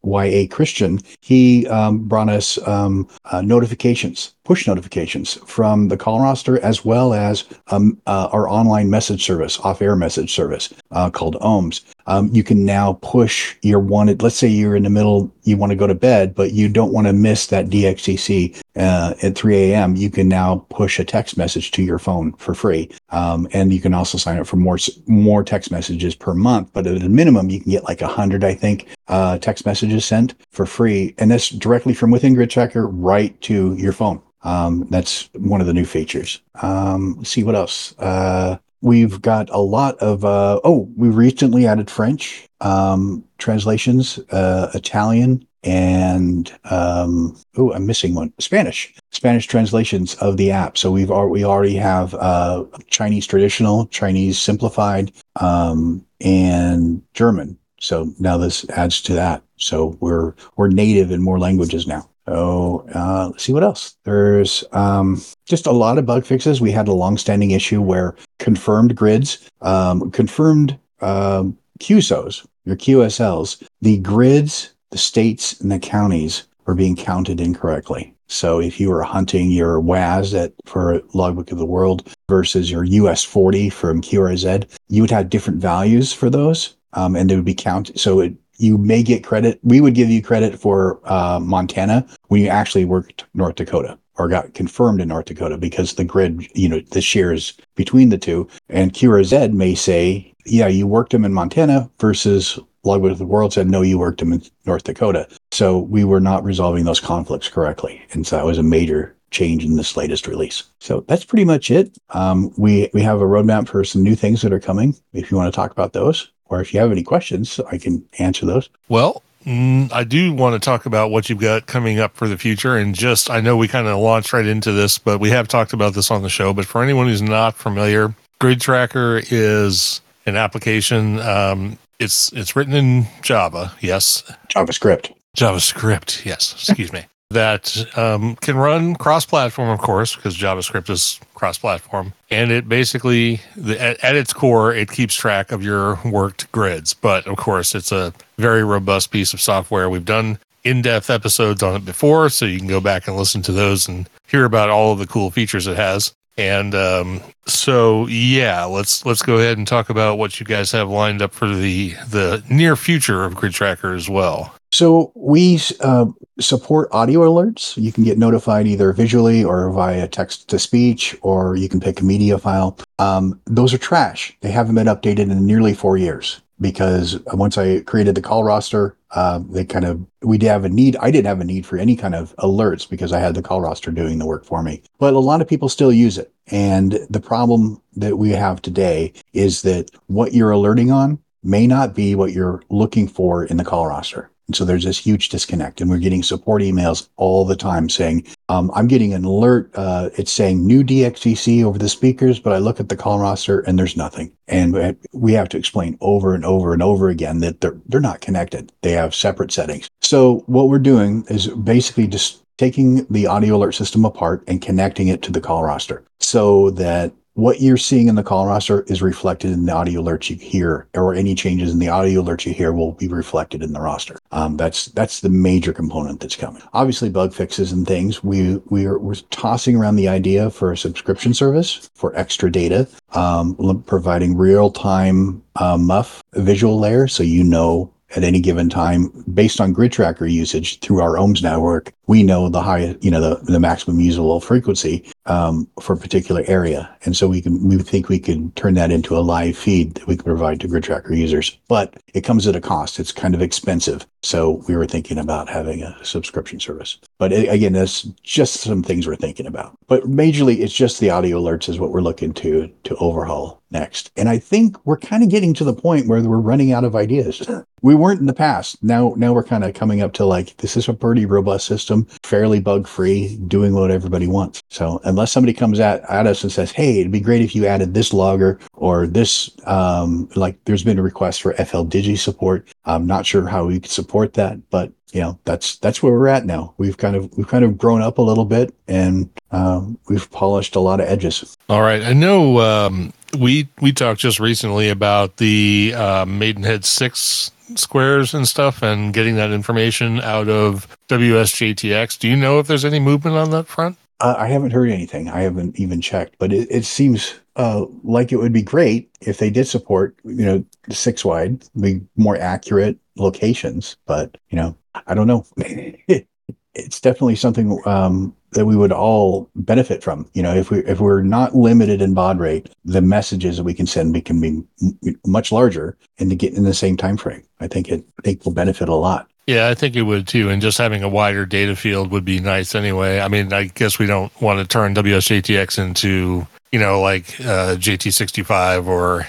WA4YA 0.04 0.50
Christian, 0.50 1.00
he 1.20 1.66
um, 1.68 2.00
brought 2.00 2.28
us 2.28 2.58
um, 2.66 3.08
uh, 3.26 3.42
notifications, 3.42 4.34
push 4.44 4.66
notifications 4.66 5.34
from 5.46 5.88
the 5.88 5.96
call 5.96 6.20
roster, 6.20 6.58
as 6.60 6.84
well 6.84 7.14
as 7.14 7.44
um, 7.68 8.00
uh, 8.06 8.28
our 8.32 8.48
online 8.48 8.90
message 8.90 9.24
service, 9.24 9.58
off-air 9.60 9.94
message 9.94 10.34
service 10.34 10.72
uh, 10.90 11.10
called 11.10 11.36
OAMS. 11.36 11.82
Um, 12.06 12.28
you 12.32 12.42
can 12.42 12.64
now 12.64 12.94
push 13.02 13.54
your 13.62 13.78
wanted. 13.78 14.22
Let's 14.22 14.36
say 14.36 14.48
you're 14.48 14.74
in 14.74 14.82
the 14.82 14.90
middle, 14.90 15.32
you 15.44 15.56
want 15.56 15.70
to 15.70 15.76
go 15.76 15.86
to 15.86 15.94
bed, 15.94 16.34
but 16.34 16.52
you 16.52 16.68
don't 16.68 16.92
want 16.92 17.06
to 17.06 17.12
miss 17.12 17.46
that 17.46 17.66
DXCC 17.66 18.60
uh, 18.76 19.14
at 19.22 19.36
3 19.36 19.56
a.m. 19.56 19.94
You 19.94 20.10
can 20.10 20.28
now 20.28 20.66
push 20.70 20.98
a 20.98 21.04
text 21.04 21.36
message 21.36 21.70
to 21.72 21.82
your 21.82 21.98
phone 21.98 22.32
for 22.34 22.54
free, 22.54 22.90
um, 23.10 23.46
and 23.52 23.72
you 23.72 23.80
can 23.80 23.94
also 23.94 24.18
sign 24.18 24.38
up 24.38 24.46
for 24.46 24.56
more 24.56 24.78
more 25.06 25.44
text 25.44 25.70
messages 25.70 26.14
per 26.14 26.34
month. 26.34 26.70
But 26.72 26.86
at 26.86 27.02
a 27.02 27.08
minimum, 27.08 27.50
you 27.50 27.60
can 27.60 27.70
get 27.70 27.84
like 27.84 28.00
hundred, 28.00 28.42
I 28.42 28.54
think, 28.54 28.88
uh, 29.08 29.38
text 29.38 29.64
messages 29.64 30.04
sent 30.04 30.34
for 30.50 30.66
free, 30.66 31.14
and 31.18 31.30
that's 31.30 31.50
directly 31.50 31.94
from 31.94 32.10
within 32.10 32.34
Grid 32.34 32.50
Tracker 32.50 32.88
right 32.88 33.40
to 33.42 33.74
your 33.74 33.92
phone. 33.92 34.20
Um, 34.42 34.86
that's 34.90 35.28
one 35.34 35.60
of 35.60 35.66
the 35.66 35.74
new 35.74 35.84
features. 35.84 36.40
Um, 36.62 37.14
let's 37.18 37.30
see 37.30 37.44
what 37.44 37.54
else. 37.54 37.96
Uh, 37.98 38.58
we've 38.80 39.22
got 39.22 39.48
a 39.50 39.58
lot 39.58 39.96
of 39.98 40.24
uh, 40.24 40.60
oh 40.64 40.88
we 40.96 41.08
recently 41.08 41.66
added 41.66 41.88
french 41.88 42.48
um, 42.60 43.24
translations 43.38 44.18
uh, 44.30 44.70
italian 44.74 45.46
and 45.64 46.52
um, 46.64 47.36
oh, 47.56 47.72
I'm 47.72 47.86
missing 47.86 48.14
one. 48.14 48.32
Spanish, 48.38 48.94
Spanish 49.10 49.46
translations 49.46 50.14
of 50.16 50.36
the 50.36 50.50
app. 50.50 50.76
So 50.76 50.90
we've 50.90 51.10
we 51.10 51.44
already 51.44 51.76
have 51.76 52.14
uh, 52.14 52.64
Chinese 52.88 53.26
traditional, 53.26 53.86
Chinese 53.86 54.38
simplified, 54.38 55.12
um, 55.36 56.04
and 56.20 57.02
German. 57.14 57.58
So 57.80 58.12
now 58.18 58.38
this 58.38 58.68
adds 58.70 59.00
to 59.02 59.14
that. 59.14 59.42
So 59.56 59.96
we're 60.00 60.34
we're 60.56 60.68
native 60.68 61.10
in 61.10 61.22
more 61.22 61.38
languages 61.38 61.86
now. 61.86 62.08
So 62.26 62.86
uh, 62.94 63.28
let's 63.30 63.42
see 63.42 63.52
what 63.52 63.64
else. 63.64 63.96
There's 64.04 64.64
um, 64.72 65.20
just 65.46 65.66
a 65.66 65.72
lot 65.72 65.98
of 65.98 66.06
bug 66.06 66.24
fixes. 66.24 66.60
We 66.60 66.70
had 66.70 66.88
a 66.88 66.92
long-standing 66.92 67.50
issue 67.50 67.80
where 67.80 68.14
confirmed 68.38 68.94
grids, 68.94 69.48
um, 69.60 70.10
confirmed 70.12 70.78
um, 71.00 71.58
QSOs, 71.80 72.46
your 72.64 72.76
QSLs, 72.76 73.66
the 73.80 73.98
grids, 73.98 74.74
the 74.90 74.98
states, 74.98 75.60
and 75.60 75.72
the 75.72 75.80
counties 75.80 76.46
were 76.64 76.74
being 76.74 76.94
counted 76.94 77.40
incorrectly. 77.40 78.14
So 78.28 78.60
if 78.60 78.80
you 78.80 78.88
were 78.88 79.02
hunting 79.02 79.50
your 79.50 79.78
WAS 79.78 80.32
at 80.32 80.54
for 80.64 81.02
Logbook 81.12 81.52
of 81.52 81.58
the 81.58 81.66
World 81.66 82.08
versus 82.28 82.70
your 82.70 82.84
US 82.84 83.22
40 83.22 83.68
from 83.68 84.00
QRZ, 84.00 84.66
you 84.88 85.02
would 85.02 85.10
have 85.10 85.28
different 85.28 85.60
values 85.60 86.12
for 86.14 86.30
those, 86.30 86.74
um, 86.94 87.14
and 87.14 87.28
they 87.28 87.36
would 87.36 87.44
be 87.44 87.54
counted. 87.54 88.00
So 88.00 88.20
it, 88.20 88.34
you 88.62 88.78
may 88.78 89.02
get 89.02 89.24
credit. 89.24 89.58
We 89.62 89.80
would 89.80 89.94
give 89.94 90.08
you 90.08 90.22
credit 90.22 90.58
for 90.58 91.00
uh, 91.04 91.40
Montana 91.40 92.06
when 92.28 92.40
you 92.40 92.48
actually 92.48 92.84
worked 92.84 93.24
North 93.34 93.56
Dakota 93.56 93.98
or 94.16 94.28
got 94.28 94.54
confirmed 94.54 95.00
in 95.00 95.08
North 95.08 95.24
Dakota 95.24 95.58
because 95.58 95.94
the 95.94 96.04
grid, 96.04 96.46
you 96.54 96.68
know, 96.68 96.80
the 96.92 97.00
shares 97.00 97.54
between 97.74 98.10
the 98.10 98.18
two. 98.18 98.46
And 98.68 98.92
QRZ 98.92 99.52
may 99.52 99.74
say, 99.74 100.32
yeah, 100.46 100.68
you 100.68 100.86
worked 100.86 101.10
them 101.10 101.24
in 101.24 101.34
Montana 101.34 101.90
versus 101.98 102.58
Logbook 102.84 103.12
of 103.12 103.18
the 103.18 103.26
World 103.26 103.52
said, 103.52 103.68
no, 103.68 103.82
you 103.82 103.98
worked 103.98 104.20
them 104.20 104.32
in 104.32 104.42
North 104.64 104.84
Dakota. 104.84 105.28
So 105.50 105.78
we 105.78 106.04
were 106.04 106.20
not 106.20 106.44
resolving 106.44 106.84
those 106.84 107.00
conflicts 107.00 107.48
correctly. 107.48 108.02
And 108.12 108.26
so 108.26 108.36
that 108.36 108.46
was 108.46 108.58
a 108.58 108.62
major 108.62 109.16
change 109.30 109.64
in 109.64 109.76
this 109.76 109.96
latest 109.96 110.28
release. 110.28 110.64
So 110.78 111.04
that's 111.08 111.24
pretty 111.24 111.44
much 111.44 111.70
it. 111.70 111.96
Um, 112.10 112.52
we, 112.56 112.90
we 112.92 113.02
have 113.02 113.20
a 113.20 113.24
roadmap 113.24 113.66
for 113.66 113.82
some 113.82 114.02
new 114.02 114.14
things 114.14 114.42
that 114.42 114.52
are 114.52 114.60
coming. 114.60 114.94
If 115.12 115.30
you 115.30 115.36
want 115.36 115.52
to 115.52 115.56
talk 115.56 115.72
about 115.72 115.94
those, 115.94 116.30
or 116.52 116.60
if 116.60 116.72
you 116.74 116.80
have 116.80 116.92
any 116.92 117.02
questions, 117.02 117.58
I 117.70 117.78
can 117.78 118.04
answer 118.18 118.46
those. 118.46 118.68
Well, 118.88 119.22
mm, 119.44 119.90
I 119.92 120.04
do 120.04 120.32
want 120.32 120.60
to 120.60 120.64
talk 120.64 120.86
about 120.86 121.10
what 121.10 121.28
you've 121.28 121.40
got 121.40 121.66
coming 121.66 121.98
up 121.98 122.16
for 122.16 122.28
the 122.28 122.36
future. 122.36 122.76
And 122.76 122.94
just, 122.94 123.30
I 123.30 123.40
know 123.40 123.56
we 123.56 123.68
kind 123.68 123.86
of 123.86 123.98
launched 123.98 124.32
right 124.32 124.46
into 124.46 124.72
this, 124.72 124.98
but 124.98 125.18
we 125.18 125.30
have 125.30 125.48
talked 125.48 125.72
about 125.72 125.94
this 125.94 126.10
on 126.10 126.22
the 126.22 126.28
show. 126.28 126.52
But 126.52 126.66
for 126.66 126.82
anyone 126.82 127.06
who's 127.06 127.22
not 127.22 127.56
familiar, 127.56 128.14
Grid 128.38 128.60
Tracker 128.60 129.22
is 129.30 130.00
an 130.26 130.36
application. 130.36 131.20
Um, 131.20 131.78
it's 131.98 132.32
it's 132.32 132.56
written 132.56 132.74
in 132.74 133.06
Java, 133.22 133.72
yes. 133.80 134.24
JavaScript. 134.48 135.12
JavaScript, 135.36 136.24
yes. 136.24 136.52
Excuse 136.68 136.92
me. 136.92 137.04
That 137.32 137.96
um, 137.96 138.36
can 138.36 138.56
run 138.56 138.94
cross-platform, 138.94 139.70
of 139.70 139.78
course, 139.78 140.14
because 140.14 140.36
JavaScript 140.36 140.90
is 140.90 141.18
cross-platform, 141.34 142.12
and 142.30 142.50
it 142.50 142.68
basically, 142.68 143.40
the, 143.56 143.80
at, 143.80 144.02
at 144.04 144.16
its 144.16 144.32
core, 144.32 144.74
it 144.74 144.90
keeps 144.90 145.14
track 145.14 145.50
of 145.50 145.62
your 145.62 145.98
worked 146.04 146.50
grids. 146.52 146.94
But 146.94 147.26
of 147.26 147.36
course, 147.36 147.74
it's 147.74 147.92
a 147.92 148.12
very 148.36 148.64
robust 148.64 149.10
piece 149.10 149.32
of 149.34 149.40
software. 149.40 149.88
We've 149.88 150.04
done 150.04 150.38
in-depth 150.64 151.10
episodes 151.10 151.62
on 151.62 151.74
it 151.74 151.84
before, 151.84 152.28
so 152.28 152.44
you 152.44 152.58
can 152.58 152.68
go 152.68 152.80
back 152.80 153.08
and 153.08 153.16
listen 153.16 153.42
to 153.42 153.52
those 153.52 153.88
and 153.88 154.08
hear 154.28 154.44
about 154.44 154.70
all 154.70 154.92
of 154.92 154.98
the 154.98 155.06
cool 155.06 155.30
features 155.30 155.66
it 155.66 155.76
has. 155.76 156.12
And 156.36 156.74
um, 156.74 157.20
so, 157.46 158.06
yeah, 158.06 158.64
let's 158.64 159.04
let's 159.04 159.22
go 159.22 159.36
ahead 159.36 159.58
and 159.58 159.66
talk 159.66 159.90
about 159.90 160.18
what 160.18 160.40
you 160.40 160.46
guys 160.46 160.72
have 160.72 160.88
lined 160.88 161.22
up 161.22 161.32
for 161.32 161.48
the 161.48 161.94
the 162.08 162.42
near 162.48 162.76
future 162.76 163.24
of 163.24 163.34
Grid 163.34 163.52
Tracker 163.52 163.92
as 163.92 164.08
well. 164.08 164.54
So 164.82 165.12
we 165.14 165.60
uh, 165.78 166.06
support 166.40 166.88
audio 166.90 167.20
alerts. 167.20 167.80
You 167.80 167.92
can 167.92 168.02
get 168.02 168.18
notified 168.18 168.66
either 168.66 168.92
visually 168.92 169.44
or 169.44 169.70
via 169.70 170.08
text 170.08 170.48
to 170.48 170.58
speech, 170.58 171.16
or 171.22 171.54
you 171.54 171.68
can 171.68 171.78
pick 171.78 172.00
a 172.00 172.04
media 172.04 172.36
file. 172.36 172.76
Um, 172.98 173.40
those 173.44 173.72
are 173.72 173.78
trash. 173.78 174.36
They 174.40 174.50
haven't 174.50 174.74
been 174.74 174.88
updated 174.88 175.30
in 175.30 175.46
nearly 175.46 175.72
four 175.72 175.98
years 175.98 176.40
because 176.60 177.20
once 177.26 177.56
I 177.56 177.82
created 177.82 178.16
the 178.16 178.22
call 178.22 178.42
roster, 178.42 178.96
uh, 179.12 179.38
they 179.50 179.64
kind 179.64 179.84
of 179.84 180.04
we 180.20 180.36
did 180.36 180.48
have 180.48 180.64
a 180.64 180.68
need. 180.68 180.96
I 180.96 181.12
didn't 181.12 181.28
have 181.28 181.40
a 181.40 181.44
need 181.44 181.64
for 181.64 181.78
any 181.78 181.94
kind 181.94 182.16
of 182.16 182.34
alerts 182.38 182.90
because 182.90 183.12
I 183.12 183.20
had 183.20 183.36
the 183.36 183.42
call 183.42 183.60
roster 183.60 183.92
doing 183.92 184.18
the 184.18 184.26
work 184.26 184.44
for 184.44 184.64
me. 184.64 184.82
But 184.98 185.14
a 185.14 185.20
lot 185.20 185.40
of 185.40 185.46
people 185.46 185.68
still 185.68 185.92
use 185.92 186.18
it, 186.18 186.32
and 186.48 186.98
the 187.08 187.20
problem 187.20 187.80
that 187.94 188.18
we 188.18 188.30
have 188.30 188.60
today 188.60 189.12
is 189.32 189.62
that 189.62 189.92
what 190.08 190.34
you're 190.34 190.50
alerting 190.50 190.90
on 190.90 191.20
may 191.44 191.68
not 191.68 191.94
be 191.94 192.16
what 192.16 192.32
you're 192.32 192.64
looking 192.68 193.06
for 193.06 193.44
in 193.44 193.58
the 193.58 193.64
call 193.64 193.86
roster. 193.86 194.28
And 194.48 194.56
so 194.56 194.64
there's 194.64 194.84
this 194.84 194.98
huge 194.98 195.28
disconnect, 195.28 195.80
and 195.80 195.88
we're 195.88 195.98
getting 195.98 196.22
support 196.22 196.62
emails 196.62 197.08
all 197.16 197.44
the 197.44 197.56
time 197.56 197.88
saying, 197.88 198.26
um, 198.48 198.70
"I'm 198.74 198.88
getting 198.88 199.14
an 199.14 199.24
alert. 199.24 199.70
Uh, 199.74 200.10
it's 200.16 200.32
saying 200.32 200.66
new 200.66 200.82
DXCC 200.82 201.64
over 201.64 201.78
the 201.78 201.88
speakers, 201.88 202.40
but 202.40 202.52
I 202.52 202.58
look 202.58 202.80
at 202.80 202.88
the 202.88 202.96
call 202.96 203.18
roster 203.18 203.60
and 203.60 203.78
there's 203.78 203.96
nothing." 203.96 204.32
And 204.48 204.96
we 205.12 205.32
have 205.32 205.48
to 205.50 205.58
explain 205.58 205.96
over 206.00 206.34
and 206.34 206.44
over 206.44 206.72
and 206.72 206.82
over 206.82 207.08
again 207.08 207.40
that 207.40 207.60
they're 207.60 207.76
they're 207.86 208.00
not 208.00 208.20
connected. 208.20 208.72
They 208.82 208.92
have 208.92 209.14
separate 209.14 209.52
settings. 209.52 209.88
So 210.00 210.42
what 210.46 210.68
we're 210.68 210.78
doing 210.78 211.24
is 211.28 211.48
basically 211.48 212.06
just 212.06 212.42
taking 212.58 213.04
the 213.06 213.26
audio 213.26 213.56
alert 213.56 213.72
system 213.72 214.04
apart 214.04 214.44
and 214.46 214.60
connecting 214.60 215.08
it 215.08 215.22
to 215.22 215.32
the 215.32 215.40
call 215.40 215.64
roster 215.64 216.04
so 216.20 216.70
that 216.70 217.12
what 217.34 217.60
you're 217.60 217.76
seeing 217.76 218.08
in 218.08 218.14
the 218.14 218.22
call 218.22 218.46
roster 218.46 218.82
is 218.82 219.00
reflected 219.00 219.52
in 219.52 219.64
the 219.64 219.72
audio 219.72 220.00
alert 220.00 220.28
you 220.28 220.36
hear, 220.36 220.86
or 220.94 221.14
any 221.14 221.34
changes 221.34 221.72
in 221.72 221.78
the 221.78 221.88
audio 221.88 222.20
alert 222.20 222.44
you 222.44 222.52
hear 222.52 222.72
will 222.72 222.92
be 222.92 223.08
reflected 223.08 223.62
in 223.62 223.72
the 223.72 223.80
roster. 223.80 224.18
Um, 224.32 224.56
that's 224.56 224.86
that's 224.86 225.20
the 225.20 225.28
major 225.28 225.72
component 225.72 226.20
that's 226.20 226.36
coming. 226.36 226.62
Obviously, 226.72 227.08
bug 227.08 227.32
fixes 227.32 227.72
and 227.72 227.86
things. 227.86 228.22
We 228.22 228.56
we 228.66 228.86
are 228.86 228.98
we're 228.98 229.14
tossing 229.30 229.76
around 229.76 229.96
the 229.96 230.08
idea 230.08 230.50
for 230.50 230.72
a 230.72 230.76
subscription 230.76 231.32
service 231.32 231.90
for 231.94 232.14
extra 232.16 232.50
data, 232.50 232.86
um, 233.12 233.82
providing 233.86 234.36
real 234.36 234.70
time 234.70 235.42
uh, 235.56 235.76
MUF 235.76 236.22
visual 236.34 236.78
layer, 236.78 237.08
so 237.08 237.22
you 237.22 237.44
know 237.44 237.92
at 238.16 238.24
any 238.24 238.40
given 238.40 238.68
time 238.68 239.08
based 239.32 239.60
on 239.60 239.72
grid 239.72 239.92
tracker 239.92 240.26
usage 240.26 240.78
through 240.80 241.00
our 241.00 241.14
OAMS 241.14 241.42
network 241.42 241.92
we 242.06 242.22
know 242.22 242.48
the 242.48 242.60
high 242.60 242.94
you 243.00 243.10
know 243.10 243.20
the, 243.20 243.52
the 243.52 243.60
maximum 243.60 244.00
usable 244.00 244.40
frequency 244.40 245.04
um, 245.26 245.68
for 245.80 245.94
a 245.94 245.96
particular 245.96 246.42
area. 246.46 246.94
And 247.04 247.16
so 247.16 247.28
we 247.28 247.40
can 247.40 247.66
we 247.68 247.78
think 247.78 248.08
we 248.08 248.18
can 248.18 248.50
turn 248.52 248.74
that 248.74 248.90
into 248.90 249.16
a 249.16 249.20
live 249.20 249.56
feed 249.56 249.94
that 249.94 250.06
we 250.06 250.16
can 250.16 250.24
provide 250.24 250.60
to 250.60 250.68
grid 250.68 250.84
tracker 250.84 251.14
users. 251.14 251.58
But 251.68 251.96
it 252.12 252.22
comes 252.22 252.46
at 252.46 252.56
a 252.56 252.60
cost. 252.60 252.98
It's 252.98 253.12
kind 253.12 253.34
of 253.34 253.42
expensive 253.42 254.06
so 254.22 254.62
we 254.68 254.76
were 254.76 254.86
thinking 254.86 255.18
about 255.18 255.48
having 255.48 255.82
a 255.82 256.04
subscription 256.04 256.60
service. 256.60 256.98
But 257.18 257.32
again 257.32 257.72
that's 257.72 258.02
just 258.22 258.54
some 258.54 258.82
things 258.82 259.06
we're 259.06 259.16
thinking 259.16 259.46
about. 259.46 259.76
But 259.88 260.04
majorly 260.04 260.58
it's 260.60 260.74
just 260.74 261.00
the 261.00 261.10
audio 261.10 261.40
alerts 261.40 261.68
is 261.68 261.78
what 261.78 261.90
we're 261.90 262.00
looking 262.00 262.32
to 262.34 262.70
to 262.84 262.96
overhaul 262.96 263.62
next. 263.70 264.12
And 264.16 264.28
i 264.28 264.38
think 264.38 264.76
we're 264.86 264.98
kind 264.98 265.22
of 265.22 265.30
getting 265.30 265.54
to 265.54 265.64
the 265.64 265.74
point 265.74 266.06
where 266.06 266.22
we're 266.22 266.38
running 266.38 266.72
out 266.72 266.84
of 266.84 266.96
ideas. 266.96 267.48
We 267.84 267.96
weren't 267.96 268.20
in 268.20 268.26
the 268.26 268.32
past. 268.32 268.80
Now 268.84 269.12
now 269.16 269.32
we're 269.32 269.42
kind 269.42 269.64
of 269.64 269.74
coming 269.74 270.02
up 270.02 270.12
to 270.12 270.24
like 270.24 270.56
this 270.58 270.76
is 270.76 270.88
a 270.88 270.94
pretty 270.94 271.26
robust 271.26 271.66
system 271.66 272.06
fairly 272.22 272.60
bug 272.60 272.86
free 272.86 273.36
doing 273.48 273.74
what 273.74 273.90
everybody 273.90 274.28
wants. 274.28 274.62
So 274.68 275.00
unless 275.02 275.32
somebody 275.32 275.52
comes 275.52 275.80
at, 275.80 276.08
at 276.08 276.28
us 276.28 276.44
and 276.44 276.52
says 276.52 276.70
hey 276.70 277.00
it'd 277.00 277.10
be 277.10 277.18
great 277.18 277.42
if 277.42 277.56
you 277.56 277.66
added 277.66 277.92
this 277.92 278.12
logger 278.12 278.60
or 278.74 279.08
this 279.08 279.50
um 279.66 280.28
like 280.36 280.64
there's 280.64 280.84
been 280.84 281.00
a 281.00 281.02
request 281.02 281.42
for 281.42 281.54
fldigi 281.54 282.16
support. 282.16 282.68
I'm 282.84 283.04
not 283.04 283.26
sure 283.26 283.48
how 283.48 283.64
we 283.64 283.80
could 283.80 283.90
support 283.90 284.11
that 284.34 284.70
but 284.70 284.92
you 285.12 285.20
know 285.20 285.38
that's 285.44 285.76
that's 285.78 286.02
where 286.02 286.12
we're 286.12 286.28
at 286.28 286.46
now 286.46 286.74
we've 286.78 286.96
kind 286.96 287.16
of 287.16 287.36
we've 287.36 287.48
kind 287.48 287.64
of 287.64 287.76
grown 287.76 288.02
up 288.02 288.18
a 288.18 288.22
little 288.22 288.44
bit 288.44 288.74
and 288.88 289.28
um, 289.50 289.98
we've 290.08 290.30
polished 290.30 290.76
a 290.76 290.80
lot 290.80 291.00
of 291.00 291.06
edges 291.06 291.56
all 291.68 291.82
right 291.82 292.02
i 292.02 292.12
know 292.12 292.58
um, 292.58 293.12
we 293.38 293.68
we 293.80 293.92
talked 293.92 294.20
just 294.20 294.40
recently 294.40 294.88
about 294.88 295.36
the 295.36 295.92
uh, 295.96 296.24
maidenhead 296.24 296.84
6 296.84 297.50
squares 297.76 298.34
and 298.34 298.46
stuff 298.46 298.82
and 298.82 299.12
getting 299.14 299.36
that 299.36 299.50
information 299.50 300.20
out 300.20 300.48
of 300.48 300.96
WSJTX. 301.08 302.18
Do 302.18 302.28
you 302.28 302.36
know 302.36 302.58
if 302.58 302.66
there's 302.66 302.84
any 302.84 303.00
movement 303.00 303.36
on 303.36 303.50
that 303.50 303.66
front? 303.66 303.96
Uh, 304.20 304.34
I 304.38 304.46
haven't 304.48 304.70
heard 304.70 304.90
anything. 304.90 305.28
I 305.28 305.40
haven't 305.40 305.78
even 305.78 306.00
checked, 306.00 306.36
but 306.38 306.52
it, 306.52 306.68
it 306.70 306.84
seems 306.84 307.34
uh, 307.56 307.86
like 308.04 308.30
it 308.32 308.36
would 308.36 308.52
be 308.52 308.62
great 308.62 309.10
if 309.20 309.38
they 309.38 309.50
did 309.50 309.66
support, 309.66 310.16
you 310.24 310.44
know, 310.44 310.64
six 310.90 311.24
wide, 311.24 311.64
be 311.78 312.00
more 312.16 312.36
accurate 312.36 312.98
locations. 313.16 313.96
But 314.06 314.36
you 314.50 314.56
know, 314.56 314.76
I 315.06 315.14
don't 315.14 315.26
know. 315.26 315.46
it's 316.74 317.00
definitely 317.00 317.36
something 317.36 317.80
um, 317.84 318.34
that 318.52 318.66
we 318.66 318.76
would 318.76 318.92
all 318.92 319.50
benefit 319.54 320.02
from. 320.02 320.28
You 320.34 320.42
know, 320.42 320.54
if 320.54 320.70
we 320.70 320.78
if 320.80 321.00
we're 321.00 321.22
not 321.22 321.54
limited 321.54 322.00
in 322.00 322.14
baud 322.14 322.38
rate, 322.38 322.70
the 322.84 323.02
messages 323.02 323.56
that 323.56 323.64
we 323.64 323.74
can 323.74 323.86
send 323.86 324.14
we 324.14 324.20
can 324.20 324.40
be 324.40 324.62
m- 324.82 325.20
much 325.26 325.52
larger 325.52 325.96
and 326.18 326.30
to 326.30 326.36
get 326.36 326.54
in 326.54 326.64
the 326.64 326.74
same 326.74 326.96
time 326.96 327.16
frame. 327.16 327.42
I 327.60 327.66
think 327.66 327.88
it 327.88 328.04
I 328.18 328.22
think 328.22 328.44
will 328.44 328.52
benefit 328.52 328.88
a 328.88 328.94
lot. 328.94 329.28
Yeah, 329.46 329.68
I 329.68 329.74
think 329.74 329.96
it 329.96 330.02
would 330.02 330.28
too. 330.28 330.50
And 330.50 330.62
just 330.62 330.78
having 330.78 331.02
a 331.02 331.08
wider 331.08 331.44
data 331.44 331.74
field 331.74 332.10
would 332.12 332.24
be 332.24 332.38
nice 332.38 332.74
anyway. 332.74 333.20
I 333.20 333.28
mean, 333.28 333.52
I 333.52 333.64
guess 333.64 333.98
we 333.98 334.06
don't 334.06 334.32
want 334.40 334.60
to 334.60 334.66
turn 334.66 334.94
WSJTX 334.94 335.84
into 335.84 336.46
you 336.72 336.78
know, 336.78 337.00
like 337.00 337.38
uh, 337.40 337.76
JT65 337.76 338.86
or 338.86 339.26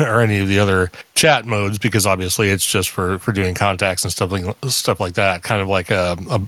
or 0.00 0.20
any 0.20 0.40
of 0.40 0.48
the 0.48 0.58
other 0.58 0.90
chat 1.14 1.44
modes, 1.44 1.78
because 1.78 2.06
obviously 2.06 2.48
it's 2.48 2.66
just 2.66 2.90
for 2.90 3.18
for 3.18 3.32
doing 3.32 3.54
contacts 3.54 4.02
and 4.04 4.12
stuff 4.12 4.32
like 4.32 4.56
stuff 4.68 4.98
like 4.98 5.14
that. 5.14 5.42
Kind 5.42 5.60
of 5.60 5.68
like 5.68 5.90
a 5.90 6.16
a, 6.30 6.40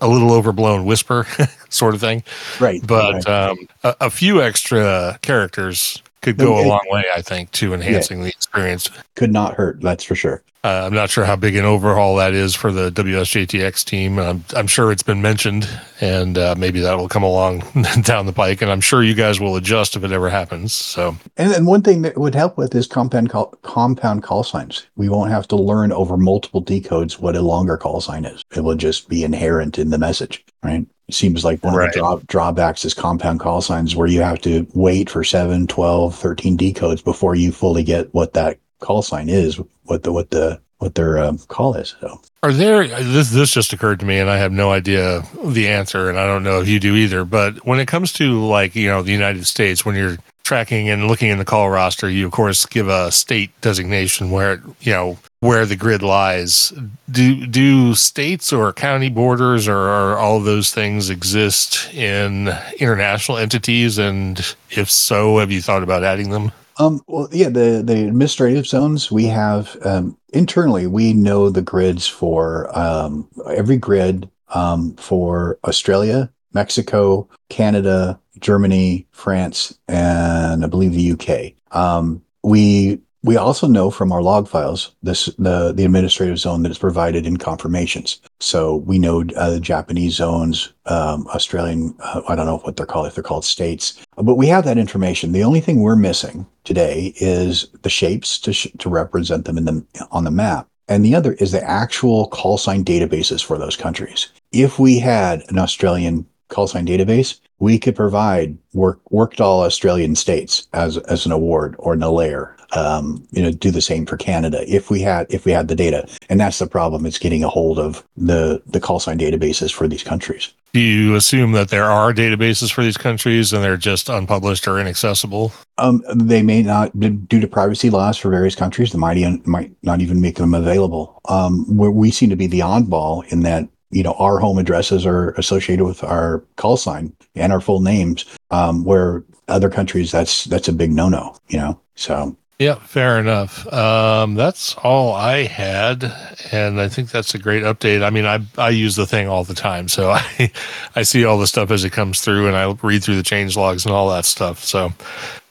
a 0.00 0.08
little 0.08 0.32
overblown 0.32 0.86
WSPR 0.86 1.50
sort 1.72 1.94
of 1.94 2.00
thing. 2.00 2.22
Right. 2.58 2.84
But 2.84 3.26
right. 3.26 3.50
Um, 3.50 3.58
a, 3.82 3.96
a 4.02 4.10
few 4.10 4.42
extra 4.42 5.18
characters 5.22 6.02
could 6.24 6.36
go 6.38 6.58
It- 6.58 6.66
a 6.66 6.68
long 6.68 6.80
way, 6.90 7.04
I 7.14 7.22
think, 7.22 7.50
to 7.52 7.74
enhancing 7.74 8.22
the 8.22 8.30
experience. 8.30 8.90
Could 9.14 9.32
not 9.32 9.54
hurt, 9.54 9.80
that's 9.80 10.02
for 10.04 10.14
sure. 10.16 10.42
Uh, 10.64 10.84
I'm 10.86 10.94
not 10.94 11.10
sure 11.10 11.26
how 11.26 11.36
big 11.36 11.56
an 11.56 11.66
overhaul 11.66 12.16
that 12.16 12.32
is 12.32 12.54
for 12.54 12.72
the 12.72 12.90
WSJTX 12.90 13.84
team. 13.84 14.18
I'm, 14.18 14.42
I'm 14.56 14.66
sure 14.66 14.90
it's 14.90 15.02
been 15.02 15.20
mentioned, 15.20 15.68
and 16.00 16.38
uh, 16.38 16.54
maybe 16.56 16.80
that 16.80 16.96
will 16.96 17.06
come 17.06 17.22
along 17.22 17.58
down 18.02 18.24
the 18.24 18.32
pike. 18.32 18.62
And 18.62 18.70
I'm 18.70 18.80
sure 18.80 19.02
you 19.02 19.12
guys 19.14 19.38
will 19.38 19.56
adjust 19.56 19.94
if 19.94 20.04
it 20.04 20.10
ever 20.10 20.30
happens. 20.30 20.72
So, 20.72 21.16
And 21.36 21.50
then 21.52 21.66
one 21.66 21.82
thing 21.82 22.00
that 22.00 22.16
would 22.16 22.34
help 22.34 22.56
with 22.56 22.74
is 22.74 22.86
compound 22.86 23.28
call, 23.28 23.48
compound 23.60 24.22
call 24.22 24.42
signs. 24.42 24.86
We 24.96 25.10
won't 25.10 25.30
have 25.30 25.46
to 25.48 25.56
learn 25.56 25.92
over 25.92 26.16
multiple 26.16 26.64
decodes 26.64 27.18
what 27.18 27.36
a 27.36 27.42
longer 27.42 27.76
call 27.76 28.00
sign 28.00 28.24
is. 28.24 28.42
It 28.56 28.62
will 28.62 28.74
just 28.76 29.10
be 29.10 29.22
inherent 29.22 29.78
in 29.78 29.90
the 29.90 29.98
message, 29.98 30.42
right? 30.62 30.86
Seems 31.10 31.44
like 31.44 31.62
one 31.62 31.74
Right. 31.74 31.88
of 31.88 31.92
the 31.92 31.98
draw, 31.98 32.16
drawbacks 32.26 32.84
is 32.84 32.94
compound 32.94 33.38
call 33.40 33.60
signs 33.60 33.94
where 33.94 34.08
you 34.08 34.22
have 34.22 34.40
to 34.40 34.66
wait 34.74 35.10
for 35.10 35.22
7, 35.22 35.66
12, 35.66 36.14
13 36.14 36.56
decodes 36.56 37.04
before 37.04 37.34
you 37.34 37.52
fully 37.52 37.82
get 37.84 38.12
what 38.14 38.32
that 38.32 38.58
call 38.80 39.02
sign 39.02 39.28
is, 39.28 39.60
what 39.84 40.02
the 40.02 40.12
what 40.12 40.30
the 40.30 40.60
what 40.78 40.94
their 40.94 41.18
um, 41.18 41.38
call 41.48 41.74
is. 41.74 41.94
So 42.00 42.20
are 42.42 42.52
there 42.52 42.86
this 42.86 43.30
this 43.30 43.52
just 43.52 43.72
occurred 43.74 44.00
to 44.00 44.06
me, 44.06 44.18
and 44.18 44.30
I 44.30 44.38
have 44.38 44.52
no 44.52 44.72
idea 44.72 45.22
the 45.44 45.68
answer, 45.68 46.08
and 46.08 46.18
I 46.18 46.26
don't 46.26 46.42
know 46.42 46.60
if 46.62 46.68
you 46.68 46.80
do 46.80 46.94
either. 46.96 47.24
But 47.26 47.66
when 47.66 47.80
it 47.80 47.86
comes 47.86 48.12
to 48.14 48.40
like 48.42 48.74
you 48.74 48.88
know 48.88 49.02
the 49.02 49.12
United 49.12 49.46
States, 49.46 49.84
when 49.84 49.94
you're 49.96 50.16
tracking 50.44 50.88
and 50.88 51.08
looking 51.08 51.30
in 51.30 51.38
the 51.38 51.44
call 51.44 51.68
roster, 51.70 52.08
you 52.08 52.26
of 52.26 52.32
course 52.32 52.66
give 52.66 52.88
a 52.88 53.10
state 53.10 53.58
designation 53.60 54.30
where 54.30 54.62
you 54.80 54.92
know 54.92 55.18
where 55.40 55.66
the 55.66 55.76
grid 55.76 56.02
lies. 56.02 56.72
Do 57.10 57.46
do 57.46 57.94
states 57.94 58.52
or 58.52 58.72
county 58.72 59.10
borders 59.10 59.66
or, 59.66 60.14
all 60.14 60.40
those 60.40 60.72
things 60.72 61.10
exist 61.10 61.92
in 61.92 62.50
international 62.78 63.38
entities? 63.38 63.98
And 63.98 64.38
if 64.70 64.90
so, 64.90 65.38
have 65.38 65.50
you 65.50 65.60
thought 65.60 65.82
about 65.82 66.04
adding 66.04 66.30
them? 66.30 66.52
Um, 66.78 67.02
well, 67.06 67.28
yeah, 67.30 67.48
the, 67.48 67.82
the 67.84 68.06
administrative 68.06 68.66
zones 68.66 69.10
we 69.10 69.26
have 69.26 69.76
um, 69.84 70.16
internally, 70.32 70.86
we 70.86 71.12
know 71.12 71.50
the 71.50 71.62
grids 71.62 72.06
for 72.06 72.76
um, 72.76 73.28
every 73.48 73.76
grid 73.76 74.28
um, 74.54 74.94
for 74.96 75.58
Australia, 75.64 76.30
Mexico, 76.54 77.28
Canada, 77.48 78.18
Germany, 78.40 79.06
France, 79.10 79.78
and 79.88 80.64
I 80.64 80.68
believe 80.68 80.92
the 80.92 81.12
UK. 81.12 81.52
Um, 81.76 82.22
we 82.42 83.00
we 83.24 83.38
also 83.38 83.66
know 83.66 83.90
from 83.90 84.12
our 84.12 84.22
log 84.22 84.46
files 84.46 84.94
this 85.02 85.26
the 85.38 85.72
the 85.72 85.84
administrative 85.84 86.38
zone 86.38 86.62
that 86.62 86.70
is 86.70 86.78
provided 86.78 87.26
in 87.26 87.38
confirmations. 87.38 88.20
So 88.38 88.76
we 88.76 88.98
know 88.98 89.24
uh, 89.36 89.58
Japanese 89.58 90.14
zones, 90.14 90.72
um, 90.86 91.26
Australian. 91.28 91.94
Uh, 92.00 92.20
I 92.28 92.36
don't 92.36 92.46
know 92.46 92.58
what 92.58 92.76
they're 92.76 92.86
called 92.86 93.06
if 93.06 93.14
they're 93.14 93.24
called 93.24 93.44
states, 93.44 94.04
but 94.16 94.34
we 94.34 94.46
have 94.48 94.64
that 94.66 94.78
information. 94.78 95.32
The 95.32 95.42
only 95.42 95.60
thing 95.60 95.80
we're 95.80 95.96
missing 95.96 96.46
today 96.64 97.14
is 97.16 97.66
the 97.82 97.90
shapes 97.90 98.38
to 98.40 98.52
sh- 98.52 98.68
to 98.78 98.90
represent 98.90 99.46
them 99.46 99.56
in 99.56 99.64
the 99.64 99.84
on 100.10 100.24
the 100.24 100.30
map, 100.30 100.68
and 100.86 101.02
the 101.02 101.14
other 101.14 101.32
is 101.34 101.52
the 101.52 101.64
actual 101.64 102.28
call 102.28 102.58
sign 102.58 102.84
databases 102.84 103.42
for 103.42 103.56
those 103.56 103.76
countries. 103.76 104.28
If 104.52 104.78
we 104.78 104.98
had 104.98 105.44
an 105.48 105.58
Australian 105.58 106.26
call 106.54 106.66
sign 106.66 106.86
database, 106.86 107.40
we 107.58 107.78
could 107.78 107.96
provide 107.96 108.56
work 108.72 109.00
worked 109.10 109.40
all 109.40 109.62
Australian 109.62 110.14
states 110.14 110.66
as 110.72 110.98
as 110.98 111.26
an 111.26 111.32
award 111.32 111.74
or 111.78 111.94
an 111.94 112.00
layer. 112.00 112.56
Um, 112.72 113.26
you 113.30 113.42
know, 113.42 113.52
do 113.52 113.70
the 113.70 113.80
same 113.80 114.04
for 114.04 114.16
Canada 114.16 114.64
if 114.66 114.90
we 114.90 115.00
had 115.00 115.26
if 115.28 115.44
we 115.44 115.52
had 115.52 115.68
the 115.68 115.76
data, 115.76 116.08
and 116.28 116.40
that's 116.40 116.58
the 116.58 116.66
problem. 116.66 117.06
It's 117.06 117.18
getting 117.18 117.44
a 117.44 117.48
hold 117.48 117.78
of 117.78 118.04
the 118.16 118.62
the 118.66 118.80
call 118.80 119.00
sign 119.00 119.18
databases 119.18 119.72
for 119.72 119.86
these 119.86 120.02
countries. 120.02 120.52
Do 120.74 120.80
you 120.80 121.14
assume 121.14 121.52
that 121.52 121.68
there 121.68 121.84
are 121.84 122.12
databases 122.12 122.72
for 122.72 122.82
these 122.82 122.96
countries 122.96 123.52
and 123.52 123.62
they're 123.62 123.76
just 123.76 124.08
unpublished 124.08 124.66
or 124.66 124.80
inaccessible? 124.80 125.52
Um, 125.78 126.02
they 126.12 126.42
may 126.42 126.64
not, 126.64 126.98
due 126.98 127.38
to 127.38 127.46
privacy 127.46 127.90
laws 127.90 128.16
for 128.16 128.28
various 128.28 128.56
countries, 128.56 128.90
they 128.90 128.98
might, 128.98 129.46
might 129.46 129.70
not 129.84 130.00
even 130.00 130.20
make 130.20 130.34
them 130.34 130.52
available. 130.52 131.20
Um, 131.28 131.76
where 131.76 131.92
we 131.92 132.10
seem 132.10 132.28
to 132.30 132.36
be 132.36 132.48
the 132.48 132.58
oddball 132.58 133.24
in 133.32 133.42
that, 133.42 133.68
you 133.94 134.02
know, 134.02 134.14
our 134.18 134.38
home 134.38 134.58
addresses 134.58 135.06
are 135.06 135.30
associated 135.32 135.84
with 135.84 136.02
our 136.04 136.42
call 136.56 136.76
sign 136.76 137.12
and 137.34 137.52
our 137.52 137.60
full 137.60 137.80
names, 137.80 138.24
um, 138.50 138.84
where 138.84 139.22
other 139.48 139.70
countries, 139.70 140.10
that's, 140.10 140.44
that's 140.44 140.68
a 140.68 140.72
big 140.72 140.92
no-no, 140.92 141.36
you 141.48 141.58
know? 141.58 141.80
So, 141.94 142.36
Yeah, 142.58 142.76
fair 142.76 143.18
enough. 143.18 143.66
Um, 143.72 144.36
that's 144.36 144.74
all 144.76 145.12
I 145.12 145.42
had, 145.42 146.04
and 146.52 146.80
I 146.80 146.88
think 146.88 147.10
that's 147.10 147.34
a 147.34 147.38
great 147.38 147.64
update. 147.64 148.04
I 148.04 148.10
mean, 148.10 148.26
I 148.26 148.38
I 148.56 148.68
use 148.70 148.94
the 148.94 149.06
thing 149.06 149.28
all 149.28 149.42
the 149.42 149.54
time, 149.54 149.88
so 149.88 150.10
I 150.38 150.52
I 150.94 151.02
see 151.02 151.24
all 151.24 151.36
the 151.36 151.48
stuff 151.48 151.72
as 151.72 151.82
it 151.82 151.90
comes 151.90 152.20
through, 152.20 152.46
and 152.46 152.56
I 152.56 152.72
read 152.82 153.02
through 153.02 153.16
the 153.16 153.24
change 153.24 153.56
logs 153.56 153.84
and 153.84 153.92
all 153.92 154.08
that 154.10 154.24
stuff. 154.24 154.62
So 154.62 154.92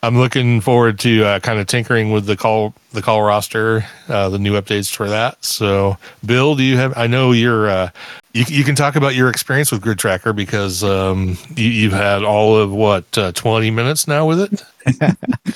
I'm 0.02 0.18
looking 0.18 0.62
forward 0.62 0.98
to 1.00 1.26
uh, 1.26 1.40
kind 1.40 1.60
of 1.60 1.68
tinkering 1.68 2.12
with 2.12 2.26
the 2.26 2.38
call 2.38 2.74
the 2.94 3.02
call 3.02 3.22
roster, 3.22 3.86
uh, 4.08 4.30
the 4.30 4.40
new 4.40 4.54
updates 4.54 4.90
for 4.90 5.10
that. 5.10 5.44
So, 5.44 5.98
Bill, 6.26 6.56
do 6.56 6.64
you 6.64 6.78
have? 6.78 6.98
I 6.98 7.08
know 7.08 7.34
you're. 7.34 7.70
Uh, 7.70 7.90
you, 8.34 8.44
you 8.48 8.64
can 8.64 8.76
talk 8.76 8.96
about 8.96 9.14
your 9.16 9.30
experience 9.30 9.72
with 9.72 9.82
Grid 9.82 10.00
Tracker 10.00 10.34
because 10.34 10.84
um, 10.84 11.38
you, 11.56 11.70
you've 11.70 11.94
had 11.94 12.24
all 12.24 12.58
of 12.58 12.72
what 12.72 13.18
uh, 13.18 13.32
20 13.32 13.70
minutes 13.72 14.08
now 14.08 14.26
with 14.26 14.42
it. 14.42 14.64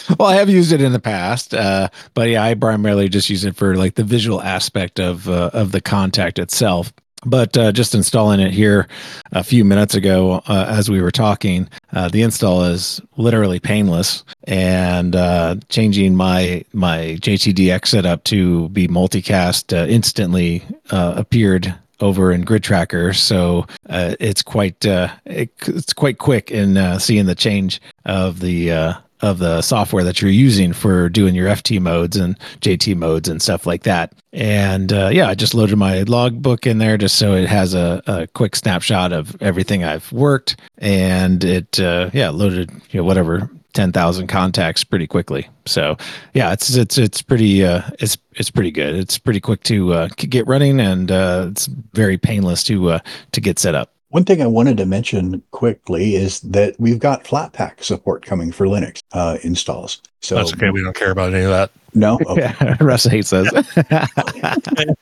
well, 0.20 0.30
I 0.30 0.36
have 0.36 0.50
used 0.50 0.72
it 0.72 0.82
in 0.82 0.94
the 0.94 1.00
past, 1.00 1.54
uh, 1.54 1.90
but 2.14 2.30
yeah, 2.30 2.44
I 2.44 2.54
primarily 2.54 3.10
just 3.10 3.30
use 3.30 3.44
it 3.44 3.56
for 3.56 3.76
like 3.76 3.96
the 3.96 4.04
visual 4.04 4.42
aspect 4.42 5.00
of 5.00 5.28
uh, 5.28 5.50
of 5.54 5.72
the 5.72 5.82
contact 5.82 6.40
itself. 6.40 6.94
But 7.26 7.58
uh, 7.58 7.72
just 7.72 7.96
installing 7.96 8.40
it 8.40 8.52
here 8.52 8.88
a 9.32 9.44
few 9.44 9.66
minutes 9.66 9.96
ago, 9.96 10.44
uh, 10.48 10.68
as 10.70 10.90
we 10.90 11.02
were 11.02 11.12
talking, 11.12 11.68
uh, 11.92 12.10
the 12.10 12.22
install 12.22 12.64
is 12.64 13.02
literally 13.18 13.60
painless. 13.60 14.24
And 14.44 15.14
changing 15.68 16.16
my 16.16 16.64
my 16.74 17.18
JTDX 17.20 17.88
setup 17.88 18.24
to 18.26 18.70
be 18.70 18.88
multicast 18.88 19.74
instantly 19.90 20.64
appeared 20.92 21.76
over 22.00 22.32
in 22.32 22.42
Grid 22.42 22.64
Tracker, 22.64 23.14
so 23.14 23.66
uh, 23.90 24.16
it's 24.20 24.42
quite 24.42 24.86
uh, 24.86 25.10
it, 25.26 25.52
it's 25.68 25.94
quite 25.94 26.18
quick 26.18 26.52
in 26.52 26.78
uh, 26.78 27.00
seeing 27.00 27.26
the 27.26 27.36
change 27.36 27.82
of 28.06 28.40
the 28.40 28.72
uh, 28.72 28.94
of 29.22 29.40
the 29.40 29.62
software 29.62 30.04
that 30.04 30.22
you're 30.22 30.32
using 30.32 30.74
for 30.74 31.10
doing 31.10 31.34
your 31.34 31.48
FT 31.48 31.80
modes 31.80 32.16
and 32.16 32.38
JT 32.62 32.96
modes 32.96 33.28
and 33.28 33.42
stuff 33.42 33.66
like 33.66 33.84
that. 33.84 34.14
And 34.32 34.94
uh, 34.94 35.10
yeah, 35.12 35.28
I 35.28 35.36
just 35.36 35.56
loaded 35.56 35.78
my 35.78 36.04
logbook 36.04 36.68
in 36.68 36.78
there 36.78 36.98
just 36.98 37.16
so 37.16 37.34
it 37.34 37.48
has 37.48 37.74
a, 37.74 38.02
a 38.06 38.28
quick 38.28 38.56
snapshot 38.56 39.12
of 39.14 39.36
everything 39.42 39.84
I've 39.84 40.12
worked, 40.12 40.58
and 40.78 41.44
it 41.44 41.80
uh, 41.80 42.10
yeah 42.14 42.30
loaded 42.30 42.72
you 42.92 43.00
know 43.00 43.04
whatever 43.04 43.50
ten 43.78 43.92
thousand 43.92 44.26
contacts 44.26 44.84
pretty 44.84 45.06
quickly. 45.06 45.48
So 45.68 45.98
yeah, 46.34 46.52
it's 46.52 46.76
it's 46.76 46.98
it's 46.98 47.22
pretty 47.22 47.64
uh, 47.64 47.84
it's 48.00 48.18
it's 48.34 48.50
pretty 48.50 48.72
good. 48.72 48.96
It's 48.96 49.20
pretty 49.20 49.40
quick 49.40 49.62
to 49.64 49.94
uh, 49.94 50.08
get 50.18 50.48
running, 50.48 50.80
and 50.80 51.12
uh, 51.12 51.46
it's 51.52 51.68
very 51.68 52.18
painless 52.18 52.64
to 52.64 52.90
uh, 52.90 53.00
to 53.34 53.40
get 53.40 53.60
set 53.60 53.76
up. 53.76 53.94
One 54.10 54.24
thing 54.24 54.42
I 54.42 54.48
wanted 54.48 54.78
to 54.78 54.86
mention 54.86 55.44
quickly 55.52 56.16
is 56.16 56.40
that 56.42 56.76
we've 56.80 57.00
got 57.00 57.26
Flatpak 57.26 57.84
support 57.84 58.26
coming 58.26 58.54
for 58.54 58.66
Linux 58.66 59.02
uh, 59.12 59.38
installs. 59.44 60.02
So 60.22 60.36
That's 60.36 60.54
okay. 60.54 60.70
We 60.70 60.82
don't 60.82 60.96
care 60.96 61.12
about 61.12 61.34
any 61.34 61.44
of 61.44 61.50
that. 61.50 61.72
no, 61.94 62.18
okay. 62.28 62.54
Russ 62.80 63.04
hates 63.04 63.34
us. 63.34 63.52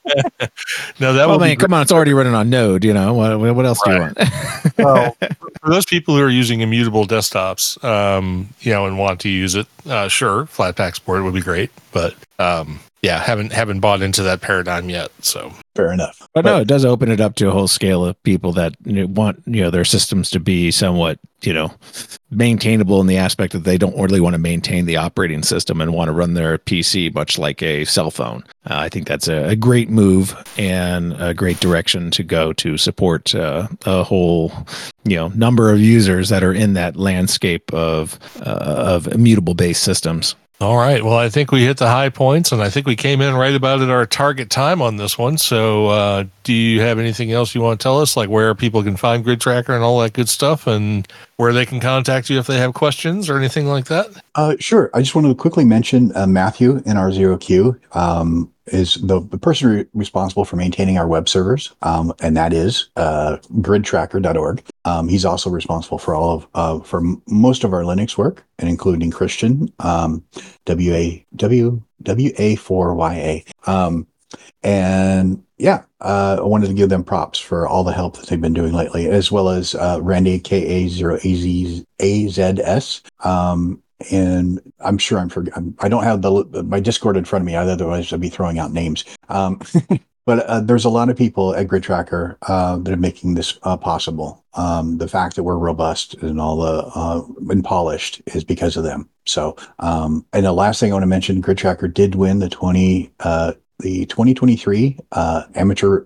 No, 0.99 1.13
that 1.13 1.27
well, 1.27 1.37
will 1.37 1.39
man, 1.39 1.51
be 1.51 1.55
come 1.57 1.73
on, 1.73 1.81
it's 1.81 1.91
already 1.91 2.13
running 2.13 2.33
on 2.33 2.49
Node. 2.49 2.85
You 2.85 2.93
know 2.93 3.13
what? 3.13 3.37
What 3.55 3.65
else 3.65 3.81
do 3.83 3.91
you 3.91 3.99
want? 3.99 4.17
well, 4.77 5.15
for 5.19 5.69
those 5.69 5.85
people 5.85 6.15
who 6.15 6.23
are 6.23 6.29
using 6.29 6.61
immutable 6.61 7.05
desktops, 7.05 7.83
um, 7.83 8.49
you 8.61 8.71
know, 8.71 8.85
and 8.85 8.97
want 8.97 9.19
to 9.21 9.29
use 9.29 9.55
it, 9.55 9.67
uh, 9.87 10.07
sure, 10.07 10.45
Flatpak 10.45 10.95
support 10.95 11.23
would 11.23 11.33
be 11.33 11.41
great, 11.41 11.69
but 11.91 12.15
um, 12.39 12.79
yeah, 13.01 13.19
haven't 13.19 13.51
haven't 13.51 13.81
bought 13.81 14.01
into 14.01 14.23
that 14.23 14.41
paradigm 14.41 14.89
yet. 14.89 15.11
So 15.21 15.51
fair 15.75 15.91
enough. 15.91 16.27
But 16.33 16.45
no, 16.45 16.59
it 16.59 16.67
does 16.67 16.85
open 16.85 17.11
it 17.11 17.19
up 17.19 17.35
to 17.35 17.49
a 17.49 17.51
whole 17.51 17.67
scale 17.67 18.05
of 18.05 18.21
people 18.23 18.53
that 18.53 18.75
want 18.85 19.43
you 19.45 19.61
know 19.61 19.69
their 19.69 19.85
systems 19.85 20.29
to 20.31 20.39
be 20.39 20.71
somewhat 20.71 21.19
you 21.41 21.53
know 21.53 21.71
maintainable 22.31 23.01
in 23.01 23.07
the 23.07 23.17
aspect 23.17 23.53
that 23.53 23.65
they 23.65 23.77
don't 23.77 23.97
really 23.99 24.19
want 24.19 24.33
to 24.33 24.39
maintain 24.39 24.85
the 24.85 24.97
operating 24.97 25.43
system 25.43 25.79
and 25.81 25.93
want 25.93 26.07
to 26.07 26.11
run 26.13 26.33
their 26.33 26.57
PC 26.57 27.13
much 27.13 27.37
like 27.37 27.61
a 27.61 27.85
cell 27.85 28.09
phone. 28.09 28.43
Uh, 28.69 28.77
I 28.77 28.89
think 28.89 29.07
that's 29.07 29.27
a, 29.27 29.49
a 29.49 29.55
great 29.55 29.89
move 29.89 30.35
and 30.57 31.13
a 31.13 31.33
great 31.33 31.59
direction 31.59 32.09
to 32.11 32.23
go 32.23 32.53
to 32.53 32.77
support 32.77 33.35
uh, 33.35 33.67
a 33.85 34.03
whole 34.03 34.51
you 35.03 35.17
know 35.17 35.27
number 35.29 35.71
of 35.71 35.79
users 35.79 36.29
that 36.29 36.43
are 36.43 36.53
in 36.53 36.73
that 36.73 36.95
landscape 36.95 37.73
of 37.73 38.17
uh, 38.41 38.85
of 38.95 39.07
immutable 39.07 39.53
based 39.53 39.83
systems. 39.83 40.35
All 40.61 40.77
right. 40.77 41.03
Well, 41.03 41.17
I 41.17 41.27
think 41.27 41.51
we 41.51 41.65
hit 41.65 41.77
the 41.77 41.89
high 41.89 42.07
points, 42.07 42.53
and 42.53 42.61
I 42.61 42.69
think 42.69 42.87
we 42.87 42.95
came 42.95 43.19
in 43.19 43.35
right 43.35 43.53
about 43.53 43.81
at 43.81 43.89
our 43.89 44.05
target 44.05 44.49
time 44.49 44.81
on 44.81 44.95
this 44.95 45.17
one. 45.17 45.37
So, 45.37 45.87
uh, 45.87 46.23
do 46.43 46.53
you 46.53 46.79
have 46.79 46.97
anything 46.97 47.33
else 47.33 47.53
you 47.53 47.59
want 47.59 47.77
to 47.77 47.83
tell 47.83 47.99
us, 47.99 48.15
like 48.15 48.29
where 48.29 48.55
people 48.55 48.81
can 48.81 48.95
find 48.95 49.21
Grid 49.21 49.41
Tracker 49.41 49.73
and 49.73 49.83
all 49.83 49.99
that 49.99 50.13
good 50.13 50.29
stuff, 50.29 50.65
and 50.65 51.05
where 51.35 51.51
they 51.51 51.65
can 51.65 51.81
contact 51.81 52.29
you 52.29 52.39
if 52.39 52.47
they 52.47 52.57
have 52.57 52.73
questions 52.73 53.29
or 53.29 53.37
anything 53.37 53.65
like 53.65 53.85
that? 53.87 54.07
Uh, 54.35 54.55
sure. 54.57 54.89
I 54.93 55.01
just 55.01 55.13
wanted 55.13 55.27
to 55.27 55.35
quickly 55.35 55.65
mention 55.65 56.15
uh, 56.15 56.25
Matthew 56.25 56.81
in 56.85 56.95
our 56.95 57.11
zero 57.11 57.37
Q. 57.37 57.77
Um, 57.91 58.49
is 58.67 58.95
the, 58.95 59.19
the 59.19 59.37
person 59.37 59.69
re- 59.69 59.85
responsible 59.93 60.45
for 60.45 60.55
maintaining 60.55 60.97
our 60.97 61.07
web 61.07 61.27
servers, 61.29 61.73
um, 61.81 62.13
and 62.21 62.35
that 62.37 62.53
is 62.53 62.89
uh, 62.95 63.37
gridtracker.org. 63.55 64.63
Um, 64.85 65.07
he's 65.07 65.25
also 65.25 65.49
responsible 65.49 65.97
for 65.97 66.15
all 66.15 66.35
of 66.35 66.47
uh, 66.53 66.79
for 66.83 66.99
m- 66.99 67.21
most 67.27 67.63
of 67.63 67.73
our 67.73 67.81
Linux 67.81 68.17
work, 68.17 68.45
and 68.59 68.69
including 68.69 69.11
Christian 69.11 69.73
um, 69.79 70.23
W 70.65 70.93
A 70.93 71.25
W 71.35 71.81
W 72.03 72.31
A 72.37 72.55
four 72.55 72.93
Y 72.93 73.15
A. 73.15 73.69
Um, 73.71 74.07
and 74.63 75.43
yeah, 75.57 75.83
uh, 76.01 76.37
I 76.39 76.43
wanted 76.43 76.67
to 76.67 76.73
give 76.73 76.89
them 76.89 77.03
props 77.03 77.39
for 77.39 77.67
all 77.67 77.83
the 77.83 77.93
help 77.93 78.17
that 78.17 78.27
they've 78.27 78.39
been 78.39 78.53
doing 78.53 78.73
lately, 78.73 79.07
as 79.07 79.31
well 79.31 79.49
as 79.49 79.75
uh, 79.75 79.99
Randy 80.01 80.39
K 80.39 80.63
A 80.65 80.87
zero 80.87 81.15
A 81.15 81.35
Z 81.35 81.85
A 81.99 82.27
Z 82.27 82.41
S. 82.63 83.01
Um, 83.23 83.81
and 84.11 84.59
I'm 84.81 84.97
sure 84.97 85.17
I'm 85.19 85.29
for 85.29 85.45
I 85.79 85.87
don't 85.87 86.03
have 86.03 86.21
the 86.21 86.63
my 86.63 86.79
Discord 86.79 87.17
in 87.17 87.25
front 87.25 87.43
of 87.43 87.47
me. 87.47 87.55
Otherwise, 87.55 88.11
I'd 88.11 88.21
be 88.21 88.29
throwing 88.29 88.59
out 88.59 88.71
names. 88.71 89.05
Um, 89.29 89.61
but 90.25 90.39
uh, 90.47 90.59
there's 90.59 90.85
a 90.85 90.89
lot 90.89 91.09
of 91.09 91.15
people 91.15 91.55
at 91.55 91.67
Grid 91.67 91.83
Tracker 91.83 92.37
uh, 92.43 92.77
that 92.77 92.93
are 92.93 92.97
making 92.97 93.35
this 93.35 93.57
uh, 93.63 93.77
possible. 93.77 94.43
Um, 94.55 94.97
the 94.97 95.07
fact 95.07 95.35
that 95.35 95.43
we're 95.43 95.57
robust 95.57 96.15
and 96.15 96.41
all 96.41 96.57
the 96.57 96.91
uh, 96.95 97.21
and 97.49 97.63
polished 97.63 98.21
is 98.27 98.43
because 98.43 98.75
of 98.75 98.83
them. 98.83 99.09
So, 99.25 99.55
um, 99.79 100.25
and 100.33 100.45
the 100.45 100.53
last 100.53 100.79
thing 100.79 100.91
I 100.91 100.95
want 100.95 101.03
to 101.03 101.07
mention, 101.07 101.41
Grid 101.41 101.57
Tracker 101.57 101.87
did 101.87 102.15
win 102.15 102.39
the 102.39 102.49
20 102.49 103.11
uh, 103.19 103.53
the 103.79 104.05
2023 104.05 104.97
uh, 105.11 105.43
amateur 105.55 106.05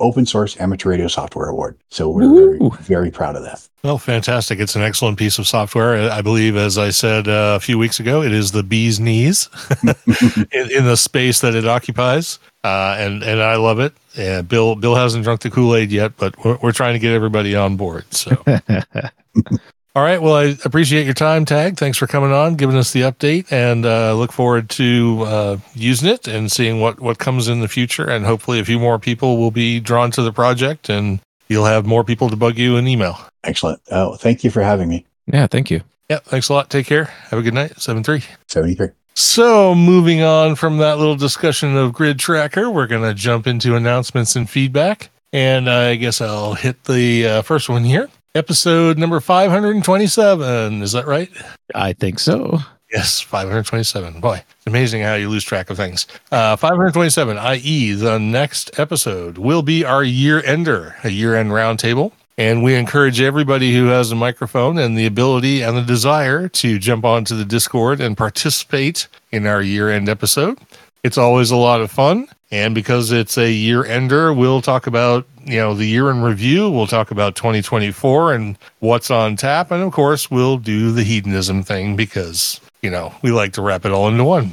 open 0.00 0.26
source 0.26 0.58
amateur 0.60 0.90
radio 0.90 1.06
software 1.06 1.48
award. 1.48 1.76
So 1.90 2.08
we're 2.08 2.58
very, 2.58 2.70
very 2.80 3.10
proud 3.10 3.36
of 3.36 3.42
that. 3.42 3.66
Well, 3.82 3.98
fantastic. 3.98 4.58
It's 4.58 4.76
an 4.76 4.82
excellent 4.82 5.18
piece 5.18 5.38
of 5.38 5.46
software. 5.46 6.10
I 6.10 6.20
believe, 6.20 6.56
as 6.56 6.76
I 6.76 6.90
said 6.90 7.28
uh, 7.28 7.54
a 7.56 7.60
few 7.60 7.78
weeks 7.78 7.98
ago, 8.00 8.22
it 8.22 8.32
is 8.32 8.52
the 8.52 8.62
bee's 8.62 9.00
knees 9.00 9.48
in, 9.82 10.70
in, 10.70 10.84
the 10.84 10.96
space 10.96 11.40
that 11.40 11.54
it 11.54 11.66
occupies. 11.66 12.38
Uh, 12.62 12.96
and, 12.98 13.22
and 13.22 13.40
I 13.40 13.56
love 13.56 13.80
it. 13.80 13.94
Yeah, 14.14 14.42
Bill, 14.42 14.74
Bill 14.74 14.96
hasn't 14.96 15.24
drunk 15.24 15.40
the 15.40 15.50
Kool 15.50 15.74
Aid 15.74 15.90
yet, 15.92 16.16
but 16.18 16.42
we're, 16.44 16.58
we're 16.62 16.72
trying 16.72 16.92
to 16.92 16.98
get 16.98 17.14
everybody 17.14 17.54
on 17.56 17.76
board. 17.76 18.04
So. 18.12 18.42
All 19.96 20.04
right. 20.04 20.22
Well, 20.22 20.36
I 20.36 20.56
appreciate 20.64 21.04
your 21.04 21.14
time, 21.14 21.44
Tag. 21.44 21.76
Thanks 21.76 21.98
for 21.98 22.06
coming 22.06 22.30
on, 22.30 22.54
giving 22.54 22.76
us 22.76 22.92
the 22.92 23.00
update, 23.00 23.50
and 23.50 23.84
uh, 23.84 24.14
look 24.14 24.30
forward 24.30 24.70
to 24.70 25.22
uh, 25.26 25.56
using 25.74 26.08
it 26.08 26.28
and 26.28 26.50
seeing 26.50 26.80
what, 26.80 27.00
what 27.00 27.18
comes 27.18 27.48
in 27.48 27.58
the 27.58 27.66
future. 27.66 28.08
And 28.08 28.24
hopefully, 28.24 28.60
a 28.60 28.64
few 28.64 28.78
more 28.78 29.00
people 29.00 29.38
will 29.38 29.50
be 29.50 29.80
drawn 29.80 30.12
to 30.12 30.22
the 30.22 30.32
project, 30.32 30.88
and 30.88 31.18
you'll 31.48 31.64
have 31.64 31.86
more 31.86 32.04
people 32.04 32.30
to 32.30 32.36
bug 32.36 32.56
you 32.56 32.76
in 32.76 32.86
email. 32.86 33.18
Excellent. 33.42 33.80
Oh, 33.90 34.14
thank 34.14 34.44
you 34.44 34.50
for 34.50 34.62
having 34.62 34.88
me. 34.88 35.06
Yeah, 35.26 35.48
thank 35.48 35.72
you. 35.72 35.80
Yeah, 36.08 36.20
thanks 36.20 36.48
a 36.50 36.52
lot. 36.52 36.70
Take 36.70 36.86
care. 36.86 37.06
Have 37.30 37.40
a 37.40 37.42
good 37.42 37.54
night. 37.54 37.80
Seven 37.80 38.04
73. 38.04 38.36
73. 38.46 38.88
So, 39.16 39.74
moving 39.74 40.22
on 40.22 40.54
from 40.54 40.78
that 40.78 40.98
little 40.98 41.16
discussion 41.16 41.76
of 41.76 41.92
Grid 41.92 42.20
Tracker, 42.20 42.70
we're 42.70 42.86
going 42.86 43.02
to 43.02 43.12
jump 43.12 43.48
into 43.48 43.74
announcements 43.74 44.36
and 44.36 44.48
feedback. 44.48 45.10
And 45.32 45.68
I 45.68 45.96
guess 45.96 46.20
I'll 46.20 46.54
hit 46.54 46.84
the 46.84 47.26
uh, 47.26 47.42
first 47.42 47.68
one 47.68 47.82
here 47.82 48.08
episode 48.34 48.98
number 48.98 49.20
527. 49.20 50.82
Is 50.82 50.92
that 50.92 51.06
right? 51.06 51.30
I 51.74 51.92
think 51.92 52.18
so. 52.18 52.58
Yes, 52.92 53.20
527. 53.20 54.20
Boy, 54.20 54.42
it's 54.56 54.66
amazing 54.66 55.02
how 55.02 55.14
you 55.14 55.28
lose 55.28 55.44
track 55.44 55.70
of 55.70 55.76
things. 55.76 56.06
Uh, 56.32 56.56
527, 56.56 57.38
i.e., 57.38 57.92
the 57.92 58.18
next 58.18 58.78
episode 58.78 59.38
will 59.38 59.62
be 59.62 59.84
our 59.84 60.02
year 60.02 60.42
ender, 60.44 60.96
a 61.04 61.08
year 61.08 61.36
end 61.36 61.50
roundtable. 61.50 62.12
And 62.36 62.62
we 62.64 62.74
encourage 62.74 63.20
everybody 63.20 63.74
who 63.74 63.86
has 63.86 64.10
a 64.10 64.16
microphone 64.16 64.78
and 64.78 64.96
the 64.96 65.06
ability 65.06 65.62
and 65.62 65.76
the 65.76 65.82
desire 65.82 66.48
to 66.48 66.78
jump 66.78 67.04
onto 67.04 67.36
the 67.36 67.44
Discord 67.44 68.00
and 68.00 68.16
participate 68.16 69.08
in 69.30 69.46
our 69.46 69.60
year 69.62 69.90
end 69.90 70.08
episode. 70.08 70.58
It's 71.04 71.18
always 71.18 71.50
a 71.50 71.56
lot 71.56 71.80
of 71.80 71.90
fun. 71.90 72.28
And 72.50 72.74
because 72.74 73.12
it's 73.12 73.38
a 73.38 73.52
year 73.52 73.84
ender, 73.84 74.32
we'll 74.32 74.62
talk 74.62 74.86
about, 74.86 75.26
you 75.44 75.56
know, 75.56 75.74
the 75.74 75.86
year 75.86 76.10
in 76.10 76.22
review. 76.22 76.70
We'll 76.70 76.86
talk 76.86 77.10
about 77.10 77.36
2024 77.36 78.34
and 78.34 78.58
what's 78.80 79.10
on 79.10 79.36
tap. 79.36 79.70
And 79.70 79.82
of 79.82 79.92
course, 79.92 80.30
we'll 80.30 80.58
do 80.58 80.92
the 80.92 81.02
hedonism 81.02 81.62
thing 81.62 81.96
because, 81.96 82.60
you 82.82 82.90
know, 82.90 83.14
we 83.22 83.30
like 83.30 83.52
to 83.54 83.62
wrap 83.62 83.84
it 83.84 83.92
all 83.92 84.08
into 84.08 84.24
one. 84.24 84.52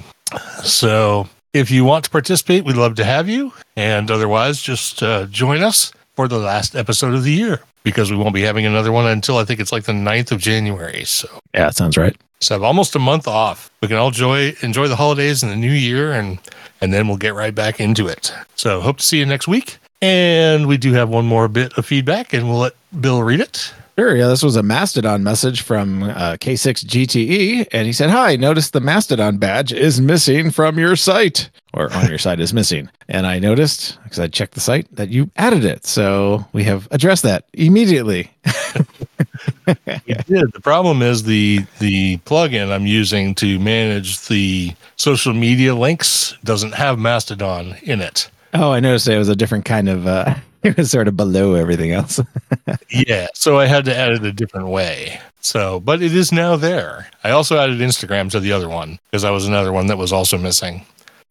So 0.64 1.28
if 1.54 1.72
you 1.72 1.86
want 1.86 2.06
to 2.06 2.12
participate, 2.12 2.66
we'd 2.66 2.76
love 2.76 2.96
to 2.96 3.04
have 3.04 3.30
you. 3.30 3.54
And 3.76 4.10
otherwise, 4.12 4.62
just 4.62 5.02
uh, 5.04 5.26
join 5.26 5.64
us 5.64 5.92
for 6.16 6.28
the 6.28 6.40
last 6.40 6.76
episode 6.76 7.14
of 7.14 7.24
the 7.24 7.32
year 7.32 7.62
because 7.84 8.12
we 8.12 8.18
won't 8.18 8.34
be 8.34 8.42
having 8.42 8.66
another 8.66 8.92
one 8.92 9.06
until 9.08 9.38
I 9.38 9.46
think 9.46 9.60
it's 9.60 9.72
like 9.72 9.84
the 9.84 9.94
9th 9.94 10.32
of 10.32 10.40
January. 10.40 11.04
So, 11.06 11.30
yeah, 11.54 11.66
that 11.66 11.76
sounds 11.76 11.98
right. 11.98 12.16
So, 12.40 12.56
have 12.56 12.64
almost 12.64 12.96
a 12.96 13.00
month 13.00 13.28
off. 13.28 13.72
We 13.82 13.88
can 13.88 13.98
all 13.98 14.10
enjoy 14.10 14.56
enjoy 14.62 14.88
the 14.88 14.96
holidays 14.96 15.42
and 15.42 15.52
the 15.52 15.56
new 15.56 15.72
year 15.72 16.12
and 16.12 16.40
and 16.82 16.94
then 16.94 17.08
we'll 17.08 17.18
get 17.18 17.34
right 17.34 17.56
back 17.56 17.80
into 17.80 18.08
it. 18.08 18.34
So, 18.56 18.82
hope 18.82 18.98
to 18.98 19.06
see 19.06 19.20
you 19.20 19.26
next 19.26 19.48
week. 19.48 19.78
And 20.02 20.68
we 20.68 20.78
do 20.78 20.94
have 20.94 21.10
one 21.10 21.26
more 21.26 21.48
bit 21.48 21.78
of 21.78 21.86
feedback, 21.86 22.34
and 22.34 22.48
we'll 22.48 22.60
let 22.60 22.74
Bill 23.00 23.24
read 23.24 23.40
it. 23.40 23.74
Sure. 23.98 24.16
Yeah, 24.16 24.28
this 24.28 24.44
was 24.44 24.56
a 24.56 24.62
Mastodon 24.62 25.24
message 25.24 25.64
from 25.64 26.04
uh, 26.04 26.38
K6GTE, 26.40 27.68
and 27.72 27.88
he 27.88 27.94
said, 27.94 28.12
"Hi, 28.12 28.36
noticed 28.36 28.74
the 28.74 28.80
Mastodon 28.80 29.38
badge 29.38 29.74
is 29.74 30.00
missing 30.00 30.52
from 30.52 30.78
your 30.78 30.96
site, 30.96 31.50
or 31.74 31.92
on 31.92 32.08
your 32.08 32.20
site 32.20 32.40
is 32.40 32.54
missing." 32.54 32.92
And 33.08 33.26
I 33.26 33.40
noticed 33.40 33.98
because 34.04 34.20
I 34.20 34.28
checked 34.28 34.54
the 34.54 34.60
site 34.60 34.88
that 34.96 35.10
you 35.10 35.32
added 35.36 35.66
it, 35.66 35.88
so 35.88 36.46
we 36.54 36.64
have 36.66 36.88
addressed 36.92 37.24
that 37.24 37.46
immediately. 37.54 38.30
did. 40.28 40.54
The 40.54 40.62
problem 40.62 41.02
is 41.02 41.24
the 41.24 41.66
the 41.80 42.18
plugin 42.20 42.72
I'm 42.72 42.86
using 42.86 43.34
to 43.36 43.60
manage 43.60 44.28
the 44.28 44.76
social 44.96 45.34
media 45.34 45.74
links 45.74 46.36
doesn't 46.44 46.76
have 46.76 47.00
Mastodon 47.00 47.76
in 47.82 48.02
it. 48.02 48.30
Oh, 48.54 48.72
I 48.72 48.80
noticed 48.80 49.08
it 49.08 49.18
was 49.18 49.30
a 49.30 49.36
different 49.36 49.66
kind 49.66 49.90
of. 49.90 50.08
Uh, 50.08 50.36
it 50.64 50.78
was 50.78 50.92
sort 50.92 51.08
of 51.08 51.16
below 51.16 51.54
everything 51.54 51.92
else. 51.92 52.20
yeah, 52.90 53.28
so 53.34 53.60
I 53.60 53.66
had 53.66 53.86
to 53.86 53.96
add 53.96 54.12
it 54.12 54.24
a 54.24 54.32
different 54.32 54.68
way. 54.68 55.20
So, 55.42 55.80
but 55.80 56.02
it 56.02 56.16
is 56.16 56.32
now 56.32 56.56
there. 56.56 57.10
I 57.24 57.32
also 57.32 57.58
added 57.58 57.80
Instagram 57.80 58.30
to 58.32 58.40
the 58.40 58.52
other 58.52 58.68
one 58.68 59.00
because 59.06 59.22
that 59.22 59.30
was 59.30 59.48
another 59.48 59.72
one 59.72 59.88
that 59.88 59.98
was 59.98 60.12
also 60.12 60.38
missing. 60.38 60.86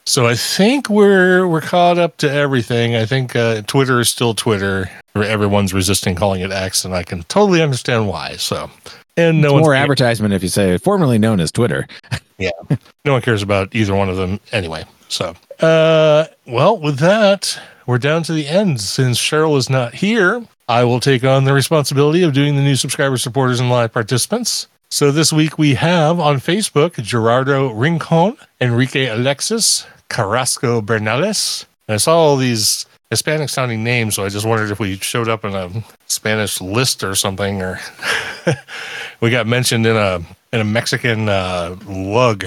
So 0.09 0.27
I 0.27 0.37
think 0.37 0.89
we're 0.89 1.49
we're 1.49 1.61
caught 1.61 1.99
up 1.99 2.17
to 2.19 2.31
everything. 2.31 2.95
I 2.95 3.05
think 3.07 3.35
uh, 3.35 3.63
Twitter 3.63 4.01
is 4.01 4.09
still 4.09 4.35
Twitter. 4.35 4.89
Everyone's 5.17 5.75
resisting 5.75 6.15
calling 6.15 6.43
it 6.43 6.53
X, 6.53 6.85
and 6.85 6.95
I 6.95 7.03
can 7.03 7.25
totally 7.25 7.61
understand 7.61 8.07
why. 8.07 8.37
So, 8.37 8.71
and 9.17 9.43
no 9.43 9.59
more 9.59 9.75
advertisement 9.75 10.33
if 10.33 10.45
you 10.45 10.49
say 10.49 10.79
formerly 10.79 11.19
known 11.19 11.41
as 11.41 11.51
Twitter. 11.51 11.89
yeah, 12.39 12.51
no 13.05 13.15
one 13.15 13.23
cares 13.23 13.43
about 13.43 13.75
either 13.75 13.97
one 13.97 14.09
of 14.09 14.17
them 14.17 14.39
anyway. 14.53 14.85
So, 15.09 15.35
uh, 15.61 16.27
well, 16.47 16.79
with 16.79 16.99
that, 16.99 17.59
we're 17.87 17.99
down 17.99 18.23
to 18.25 18.33
the 18.33 18.49
end. 18.49 18.81
Since 18.81 19.19
Cheryl 19.19 19.57
is 19.57 19.71
not 19.71 19.95
here, 19.95 20.45
I 20.69 20.85
will 20.85 21.01
take 21.01 21.25
on 21.25 21.45
the 21.45 21.53
responsibility 21.53 22.23
of 22.23 22.33
doing 22.33 22.57
the 22.57 22.63
new 22.63 22.77
subscriber 22.77 23.17
supporters 23.17 23.61
and 23.61 23.71
live 23.71 23.93
participants. 23.93 24.67
So 24.89 25.11
this 25.11 25.33
week 25.33 25.59
we 25.59 25.75
have 25.75 26.21
on 26.21 26.37
Facebook 26.37 27.01
Gerardo 27.03 27.73
Rincon, 27.73 28.37
Enrique 28.61 29.07
Alexis, 29.07 29.87
Carrasco 30.09 30.81
Bernales. 30.81 31.65
And 31.89 31.95
I 31.95 31.99
saw 31.99 32.17
all 32.17 32.37
these 32.37 32.87
Hispanic 33.11 33.49
sounding 33.49 33.85
names, 33.85 34.17
so 34.17 34.25
I 34.25 34.29
just 34.29 34.47
wondered 34.47 34.71
if 34.71 34.81
we 34.81 34.97
showed 34.97 35.29
up 35.29 35.45
in 35.45 35.55
a 35.55 35.71
Spanish 36.07 36.61
list 36.61 37.05
or 37.05 37.15
something, 37.15 37.63
or 37.63 37.79
we 39.21 39.31
got 39.31 39.47
mentioned 39.47 39.87
in 39.87 39.97
a 39.97 40.21
in 40.53 40.61
a 40.61 40.65
Mexican 40.65 41.29
uh, 41.29 41.77
lug 41.87 42.47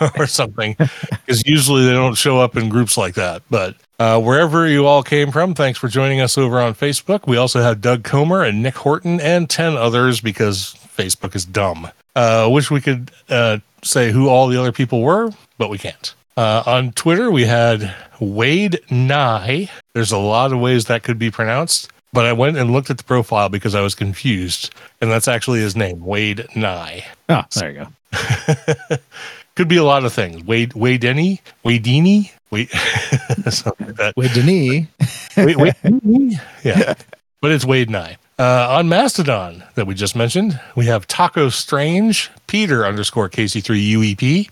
or, 0.00 0.10
or 0.22 0.26
something, 0.26 0.76
because 0.78 1.42
usually 1.46 1.84
they 1.84 1.92
don't 1.92 2.16
show 2.16 2.38
up 2.38 2.56
in 2.56 2.68
groups 2.68 2.96
like 2.96 3.14
that. 3.14 3.42
But 3.50 3.76
uh, 3.98 4.20
wherever 4.20 4.66
you 4.66 4.86
all 4.86 5.02
came 5.02 5.30
from, 5.30 5.54
thanks 5.54 5.78
for 5.78 5.88
joining 5.88 6.20
us 6.20 6.38
over 6.38 6.60
on 6.60 6.74
Facebook. 6.74 7.26
We 7.26 7.36
also 7.36 7.60
have 7.60 7.80
Doug 7.80 8.04
Comer 8.04 8.44
and 8.44 8.62
Nick 8.62 8.76
Horton 8.76 9.20
and 9.20 9.48
ten 9.48 9.76
others 9.76 10.20
because 10.20 10.74
Facebook 10.96 11.34
is 11.34 11.44
dumb. 11.44 11.88
Uh, 12.14 12.48
wish 12.50 12.70
we 12.70 12.80
could 12.80 13.10
uh, 13.28 13.58
say 13.82 14.10
who 14.10 14.28
all 14.28 14.48
the 14.48 14.58
other 14.58 14.72
people 14.72 15.02
were, 15.02 15.30
but 15.56 15.70
we 15.70 15.78
can't. 15.78 16.14
Uh, 16.36 16.62
on 16.66 16.92
Twitter, 16.92 17.30
we 17.30 17.44
had 17.44 17.94
Wade 18.20 18.80
Nye. 18.90 19.68
There's 19.94 20.12
a 20.12 20.18
lot 20.18 20.52
of 20.52 20.60
ways 20.60 20.84
that 20.84 21.02
could 21.02 21.18
be 21.18 21.30
pronounced, 21.30 21.90
but 22.12 22.26
I 22.26 22.32
went 22.32 22.56
and 22.56 22.72
looked 22.72 22.90
at 22.90 22.98
the 22.98 23.04
profile 23.04 23.48
because 23.48 23.74
I 23.74 23.80
was 23.80 23.94
confused, 23.94 24.72
and 25.00 25.10
that's 25.10 25.26
actually 25.26 25.60
his 25.60 25.74
name, 25.74 26.04
Wade 26.04 26.46
Nye. 26.54 27.04
Oh, 27.28 27.42
there 27.56 27.70
you 27.72 27.78
go. 27.78 27.88
could 29.58 29.66
be 29.66 29.76
a 29.76 29.82
lot 29.82 30.04
of 30.04 30.12
things. 30.12 30.44
Wade 30.44 30.72
Wade 30.74 31.00
Denny, 31.00 31.40
Wadini, 31.64 32.30
Wade 32.52 32.70
something 33.50 33.88
like 33.88 33.96
that. 33.96 34.16
Wade 34.16 34.30
Denny. 34.32 34.86
Wade, 35.36 35.56
Wade 35.56 36.40
Yeah. 36.62 36.94
But 37.42 37.50
it's 37.50 37.64
Wade 37.64 37.90
Nye. 37.90 38.18
Uh, 38.38 38.68
on 38.70 38.88
Mastodon 38.88 39.64
that 39.74 39.84
we 39.88 39.96
just 39.96 40.14
mentioned, 40.14 40.60
we 40.76 40.86
have 40.86 41.08
Taco 41.08 41.48
Strange, 41.48 42.30
Peter 42.46 42.86
underscore 42.86 43.28
KC3UEP, 43.28 44.48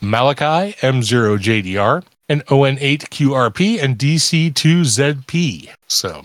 Malachi, 0.00 0.74
M0JDR, 0.80 2.02
and 2.28 2.44
ON8QRP, 2.46 3.80
and 3.80 3.96
DC2ZP. 3.96 5.68
So 5.86 6.24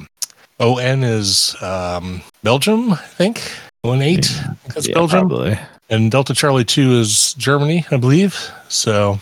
ON 0.60 1.04
is 1.04 1.56
um, 1.62 2.24
Belgium, 2.42 2.94
I 2.94 2.96
think. 2.96 3.44
ON8, 3.86 4.58
that's 4.74 4.88
Yeah, 4.88 4.96
Belgium. 4.96 5.28
probably. 5.30 5.60
And 5.94 6.10
Delta 6.10 6.34
Charlie 6.34 6.66
2 6.66 6.94
is 6.94 7.36
Germany, 7.36 7.86
I 7.92 7.98
believe. 7.98 8.50
So 8.68 9.20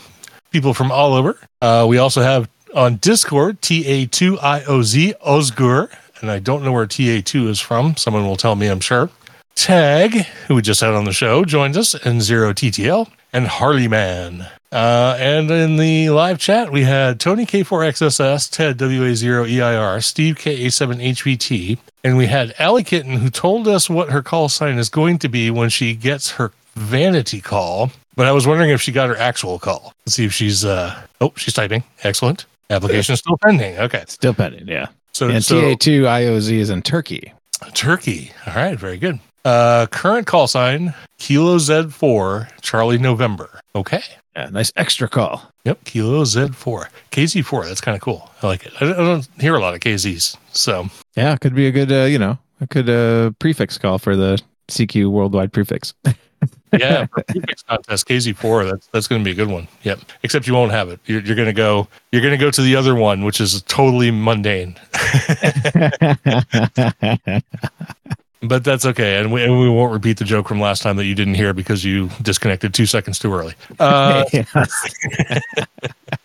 people 0.52 0.72
from 0.72 0.90
all 0.90 1.12
over. 1.12 1.38
Uh, 1.60 1.84
we 1.86 1.98
also 1.98 2.22
have 2.22 2.48
on 2.74 2.96
Discord 2.96 3.60
TA2IOZ 3.60 5.18
Osgur. 5.18 5.94
And 6.22 6.30
I 6.30 6.38
don't 6.38 6.64
know 6.64 6.72
where 6.72 6.86
TA2 6.86 7.48
is 7.48 7.60
from. 7.60 7.98
Someone 7.98 8.24
will 8.24 8.38
tell 8.38 8.54
me, 8.54 8.68
I'm 8.68 8.80
sure. 8.80 9.10
Tag, 9.54 10.14
who 10.48 10.54
we 10.54 10.62
just 10.62 10.80
had 10.80 10.94
on 10.94 11.04
the 11.04 11.12
show, 11.12 11.44
joins 11.44 11.76
us, 11.76 11.94
and 11.94 12.22
Zero 12.22 12.54
TTL, 12.54 13.06
and 13.34 13.48
Harley 13.48 13.86
Man. 13.86 14.48
Uh, 14.72 15.14
and 15.20 15.50
in 15.50 15.76
the 15.76 16.08
live 16.08 16.38
chat, 16.38 16.72
we 16.72 16.84
had 16.84 17.20
Tony 17.20 17.44
K4XSS, 17.44 18.50
Ted 18.50 18.78
WA0EIR, 18.78 20.02
Steve 20.02 20.36
KA7HVT, 20.36 21.78
and 22.02 22.16
we 22.16 22.28
had 22.28 22.54
Allie 22.58 22.82
Kitten, 22.82 23.18
who 23.18 23.28
told 23.28 23.68
us 23.68 23.90
what 23.90 24.08
her 24.08 24.22
call 24.22 24.48
sign 24.48 24.78
is 24.78 24.88
going 24.88 25.18
to 25.18 25.28
be 25.28 25.50
when 25.50 25.68
she 25.68 25.94
gets 25.94 26.32
her 26.32 26.50
vanity 26.74 27.40
call. 27.40 27.90
But 28.14 28.26
I 28.26 28.32
was 28.32 28.46
wondering 28.46 28.70
if 28.70 28.82
she 28.82 28.92
got 28.92 29.08
her 29.08 29.16
actual 29.16 29.58
call. 29.58 29.94
Let's 30.04 30.16
see 30.16 30.24
if 30.26 30.34
she's, 30.34 30.64
uh, 30.64 31.00
oh, 31.20 31.32
she's 31.36 31.54
typing. 31.54 31.82
Excellent. 32.02 32.44
Application 32.68 33.16
still 33.16 33.38
pending. 33.38 33.78
Okay. 33.78 34.04
Still 34.06 34.34
pending, 34.34 34.68
yeah. 34.68 34.86
So, 35.12 35.28
And 35.28 35.44
so 35.44 35.60
TA2 35.60 36.02
IOZ 36.02 36.52
is 36.52 36.70
in 36.70 36.82
Turkey. 36.82 37.32
Turkey. 37.74 38.32
All 38.46 38.54
right, 38.54 38.78
very 38.78 38.98
good. 38.98 39.18
Uh, 39.44 39.86
current 39.86 40.26
call 40.26 40.46
sign 40.46 40.94
Kilo 41.18 41.56
Z4 41.58 42.48
Charlie 42.60 42.98
November. 42.98 43.60
Okay. 43.74 44.02
Yeah, 44.36 44.48
nice 44.50 44.72
extra 44.76 45.08
call. 45.08 45.42
Yep, 45.64 45.84
Kilo 45.84 46.24
Z4 46.24 46.86
KZ4. 47.10 47.64
That's 47.66 47.80
kind 47.80 47.94
of 47.94 48.00
cool. 48.00 48.30
I 48.42 48.46
like 48.46 48.64
it. 48.66 48.72
I 48.80 48.84
don't, 48.86 48.92
I 48.94 49.02
don't 49.02 49.28
hear 49.38 49.54
a 49.54 49.60
lot 49.60 49.74
of 49.74 49.80
KZs, 49.80 50.36
so 50.52 50.88
Yeah, 51.16 51.36
could 51.36 51.54
be 51.54 51.66
a 51.66 51.70
good, 51.70 51.92
uh, 51.92 52.04
you 52.04 52.18
know, 52.18 52.38
a 52.60 52.66
good 52.66 52.88
uh, 52.88 53.32
prefix 53.38 53.78
call 53.78 53.98
for 53.98 54.16
the 54.16 54.40
CQ 54.68 55.10
worldwide 55.10 55.52
prefix. 55.52 55.92
yeah, 56.72 57.06
for 57.06 57.22
prefix 57.24 57.62
contest 57.62 58.08
KZ4. 58.08 58.70
That's 58.70 58.86
that's 58.88 59.08
going 59.08 59.20
to 59.20 59.24
be 59.24 59.30
a 59.30 59.34
good 59.34 59.48
one. 59.48 59.68
Yep. 59.82 60.00
Except 60.22 60.46
you 60.46 60.54
won't 60.54 60.72
have 60.72 60.88
it. 60.88 61.00
You're, 61.06 61.20
you're 61.20 61.36
going 61.36 61.46
to 61.46 61.52
go. 61.52 61.88
You're 62.10 62.22
going 62.22 62.32
to 62.32 62.44
go 62.44 62.50
to 62.50 62.62
the 62.62 62.76
other 62.76 62.94
one, 62.94 63.24
which 63.24 63.40
is 63.40 63.62
totally 63.62 64.10
mundane. 64.10 64.76
But 68.44 68.64
that's 68.64 68.84
okay, 68.84 69.20
and 69.20 69.32
we, 69.32 69.44
and 69.44 69.56
we 69.56 69.68
won't 69.68 69.92
repeat 69.92 70.18
the 70.18 70.24
joke 70.24 70.48
from 70.48 70.60
last 70.60 70.82
time 70.82 70.96
that 70.96 71.04
you 71.04 71.14
didn't 71.14 71.34
hear 71.34 71.54
because 71.54 71.84
you 71.84 72.10
disconnected 72.22 72.74
two 72.74 72.86
seconds 72.86 73.20
too 73.20 73.32
early. 73.32 73.54
Uh, 73.78 74.24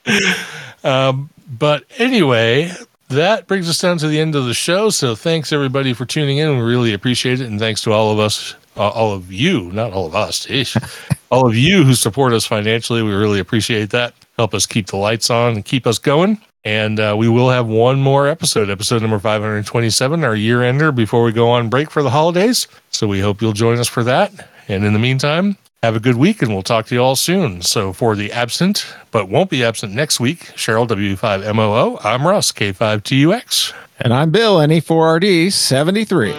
Um, 0.83 1.29
but 1.47 1.83
anyway, 1.97 2.71
that 3.09 3.47
brings 3.47 3.69
us 3.69 3.79
down 3.79 3.97
to 3.99 4.07
the 4.07 4.19
end 4.19 4.35
of 4.35 4.45
the 4.45 4.53
show. 4.53 4.89
So 4.89 5.15
thanks 5.15 5.51
everybody 5.51 5.93
for 5.93 6.05
tuning 6.05 6.37
in. 6.37 6.57
We 6.57 6.63
really 6.63 6.93
appreciate 6.93 7.39
it. 7.41 7.47
And 7.47 7.59
thanks 7.59 7.81
to 7.81 7.91
all 7.91 8.11
of 8.11 8.19
us, 8.19 8.55
uh, 8.75 8.89
all 8.89 9.13
of 9.13 9.31
you, 9.31 9.71
not 9.71 9.93
all 9.93 10.05
of 10.05 10.15
us, 10.15 10.49
ish, 10.49 10.75
all 11.31 11.47
of 11.47 11.55
you 11.55 11.83
who 11.83 11.93
support 11.93 12.33
us 12.33 12.45
financially. 12.45 13.01
We 13.01 13.13
really 13.13 13.39
appreciate 13.39 13.91
that. 13.91 14.13
Help 14.37 14.53
us 14.53 14.65
keep 14.65 14.87
the 14.87 14.97
lights 14.97 15.29
on 15.29 15.55
and 15.55 15.65
keep 15.65 15.87
us 15.87 15.97
going. 15.97 16.39
And 16.65 16.99
uh, 16.99 17.15
we 17.17 17.29
will 17.29 17.49
have 17.49 17.67
one 17.67 18.01
more 18.01 18.27
episode, 18.27 18.69
episode 18.69 19.01
number 19.01 19.19
527, 19.19 20.23
our 20.25 20.35
year 20.35 20.63
ender 20.63 20.91
before 20.91 21.23
we 21.23 21.31
go 21.31 21.49
on 21.49 21.69
break 21.69 21.89
for 21.89 22.03
the 22.03 22.09
holidays. 22.09 22.67
So 22.89 23.07
we 23.07 23.21
hope 23.21 23.41
you'll 23.41 23.53
join 23.53 23.79
us 23.79 23.87
for 23.87 24.03
that. 24.03 24.49
And 24.67 24.83
in 24.83 24.91
the 24.91 24.99
meantime, 24.99 25.55
have 25.83 25.95
a 25.95 25.99
good 25.99 26.15
week 26.15 26.41
and 26.41 26.51
we'll 26.51 26.63
talk 26.63 26.87
to 26.87 26.95
you 26.95 27.01
all 27.01 27.15
soon. 27.15 27.61
So 27.61 27.93
for 27.93 28.15
the 28.15 28.31
absent, 28.31 28.85
but 29.11 29.29
won't 29.29 29.49
be 29.51 29.63
absent 29.63 29.93
next 29.93 30.19
week, 30.19 30.39
Cheryl 30.55 30.87
W5MOO, 30.87 32.03
I'm 32.03 32.25
Russ, 32.25 32.51
K5TUX. 32.51 33.73
and 33.99 34.11
I'm 34.13 34.31
Bill, 34.31 34.61
E 34.61 34.65
NE4RD 34.65 35.51
73. 35.51 36.33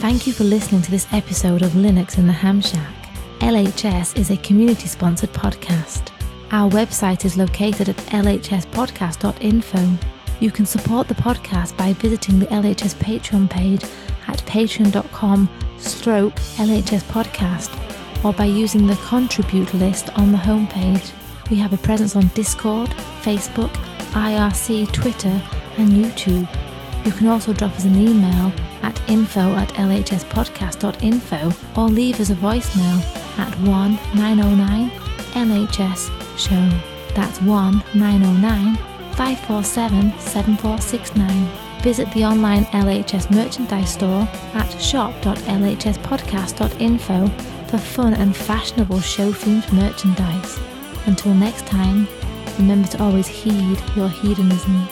Thank 0.00 0.26
you 0.26 0.32
for 0.32 0.44
listening 0.44 0.80
to 0.82 0.90
this 0.90 1.06
episode 1.12 1.62
of 1.62 1.72
Linux 1.72 2.18
in 2.18 2.26
the 2.26 2.32
Ham 2.32 2.60
Shack. 2.60 2.94
LHS 3.40 4.16
is 4.18 4.30
a 4.30 4.36
community 4.38 4.88
sponsored 4.88 5.32
podcast. 5.32 6.10
Our 6.50 6.68
website 6.70 7.24
is 7.24 7.36
located 7.36 7.90
at 7.90 7.96
lhspodcast.info. 7.96 10.17
You 10.40 10.52
can 10.52 10.66
support 10.66 11.08
the 11.08 11.14
podcast 11.14 11.76
by 11.76 11.94
visiting 11.94 12.38
the 12.38 12.46
LHS 12.46 12.94
Patreon 12.96 13.50
page 13.50 13.82
at 14.28 14.38
patreon.com 14.46 15.48
stroke 15.78 16.34
LHS 16.56 17.02
podcast 17.04 17.74
or 18.24 18.32
by 18.32 18.44
using 18.44 18.86
the 18.86 18.94
contribute 18.96 19.72
list 19.74 20.16
on 20.16 20.30
the 20.30 20.38
homepage. 20.38 21.12
We 21.50 21.56
have 21.56 21.72
a 21.72 21.78
presence 21.78 22.14
on 22.14 22.28
Discord, 22.28 22.90
Facebook, 23.22 23.70
IRC, 24.12 24.92
Twitter, 24.92 25.42
and 25.76 25.90
YouTube. 25.90 26.48
You 27.04 27.12
can 27.12 27.28
also 27.28 27.52
drop 27.52 27.72
us 27.72 27.84
an 27.84 27.96
email 27.96 28.52
at 28.82 29.00
info 29.08 29.40
at 29.40 29.68
lhspodcast.info 29.70 31.80
or 31.80 31.88
leave 31.88 32.20
us 32.20 32.30
a 32.30 32.34
voicemail 32.34 33.00
at 33.38 33.52
1 33.60 33.98
909 34.14 34.90
LHS 35.32 36.38
Show. 36.38 37.14
That's 37.14 37.40
1 37.42 37.82
909 37.94 38.97
547 39.18 40.16
7469. 40.20 41.82
Visit 41.82 42.08
the 42.12 42.24
online 42.24 42.64
LHS 42.66 43.34
merchandise 43.34 43.94
store 43.94 44.28
at 44.54 44.70
shop.lhspodcast.info 44.80 47.26
for 47.66 47.78
fun 47.78 48.14
and 48.14 48.36
fashionable 48.36 49.00
show 49.00 49.32
themed 49.32 49.72
merchandise. 49.72 50.60
Until 51.06 51.34
next 51.34 51.66
time, 51.66 52.06
remember 52.58 52.86
to 52.90 53.02
always 53.02 53.26
heed 53.26 53.82
your 53.96 54.08
hedonism. 54.08 54.86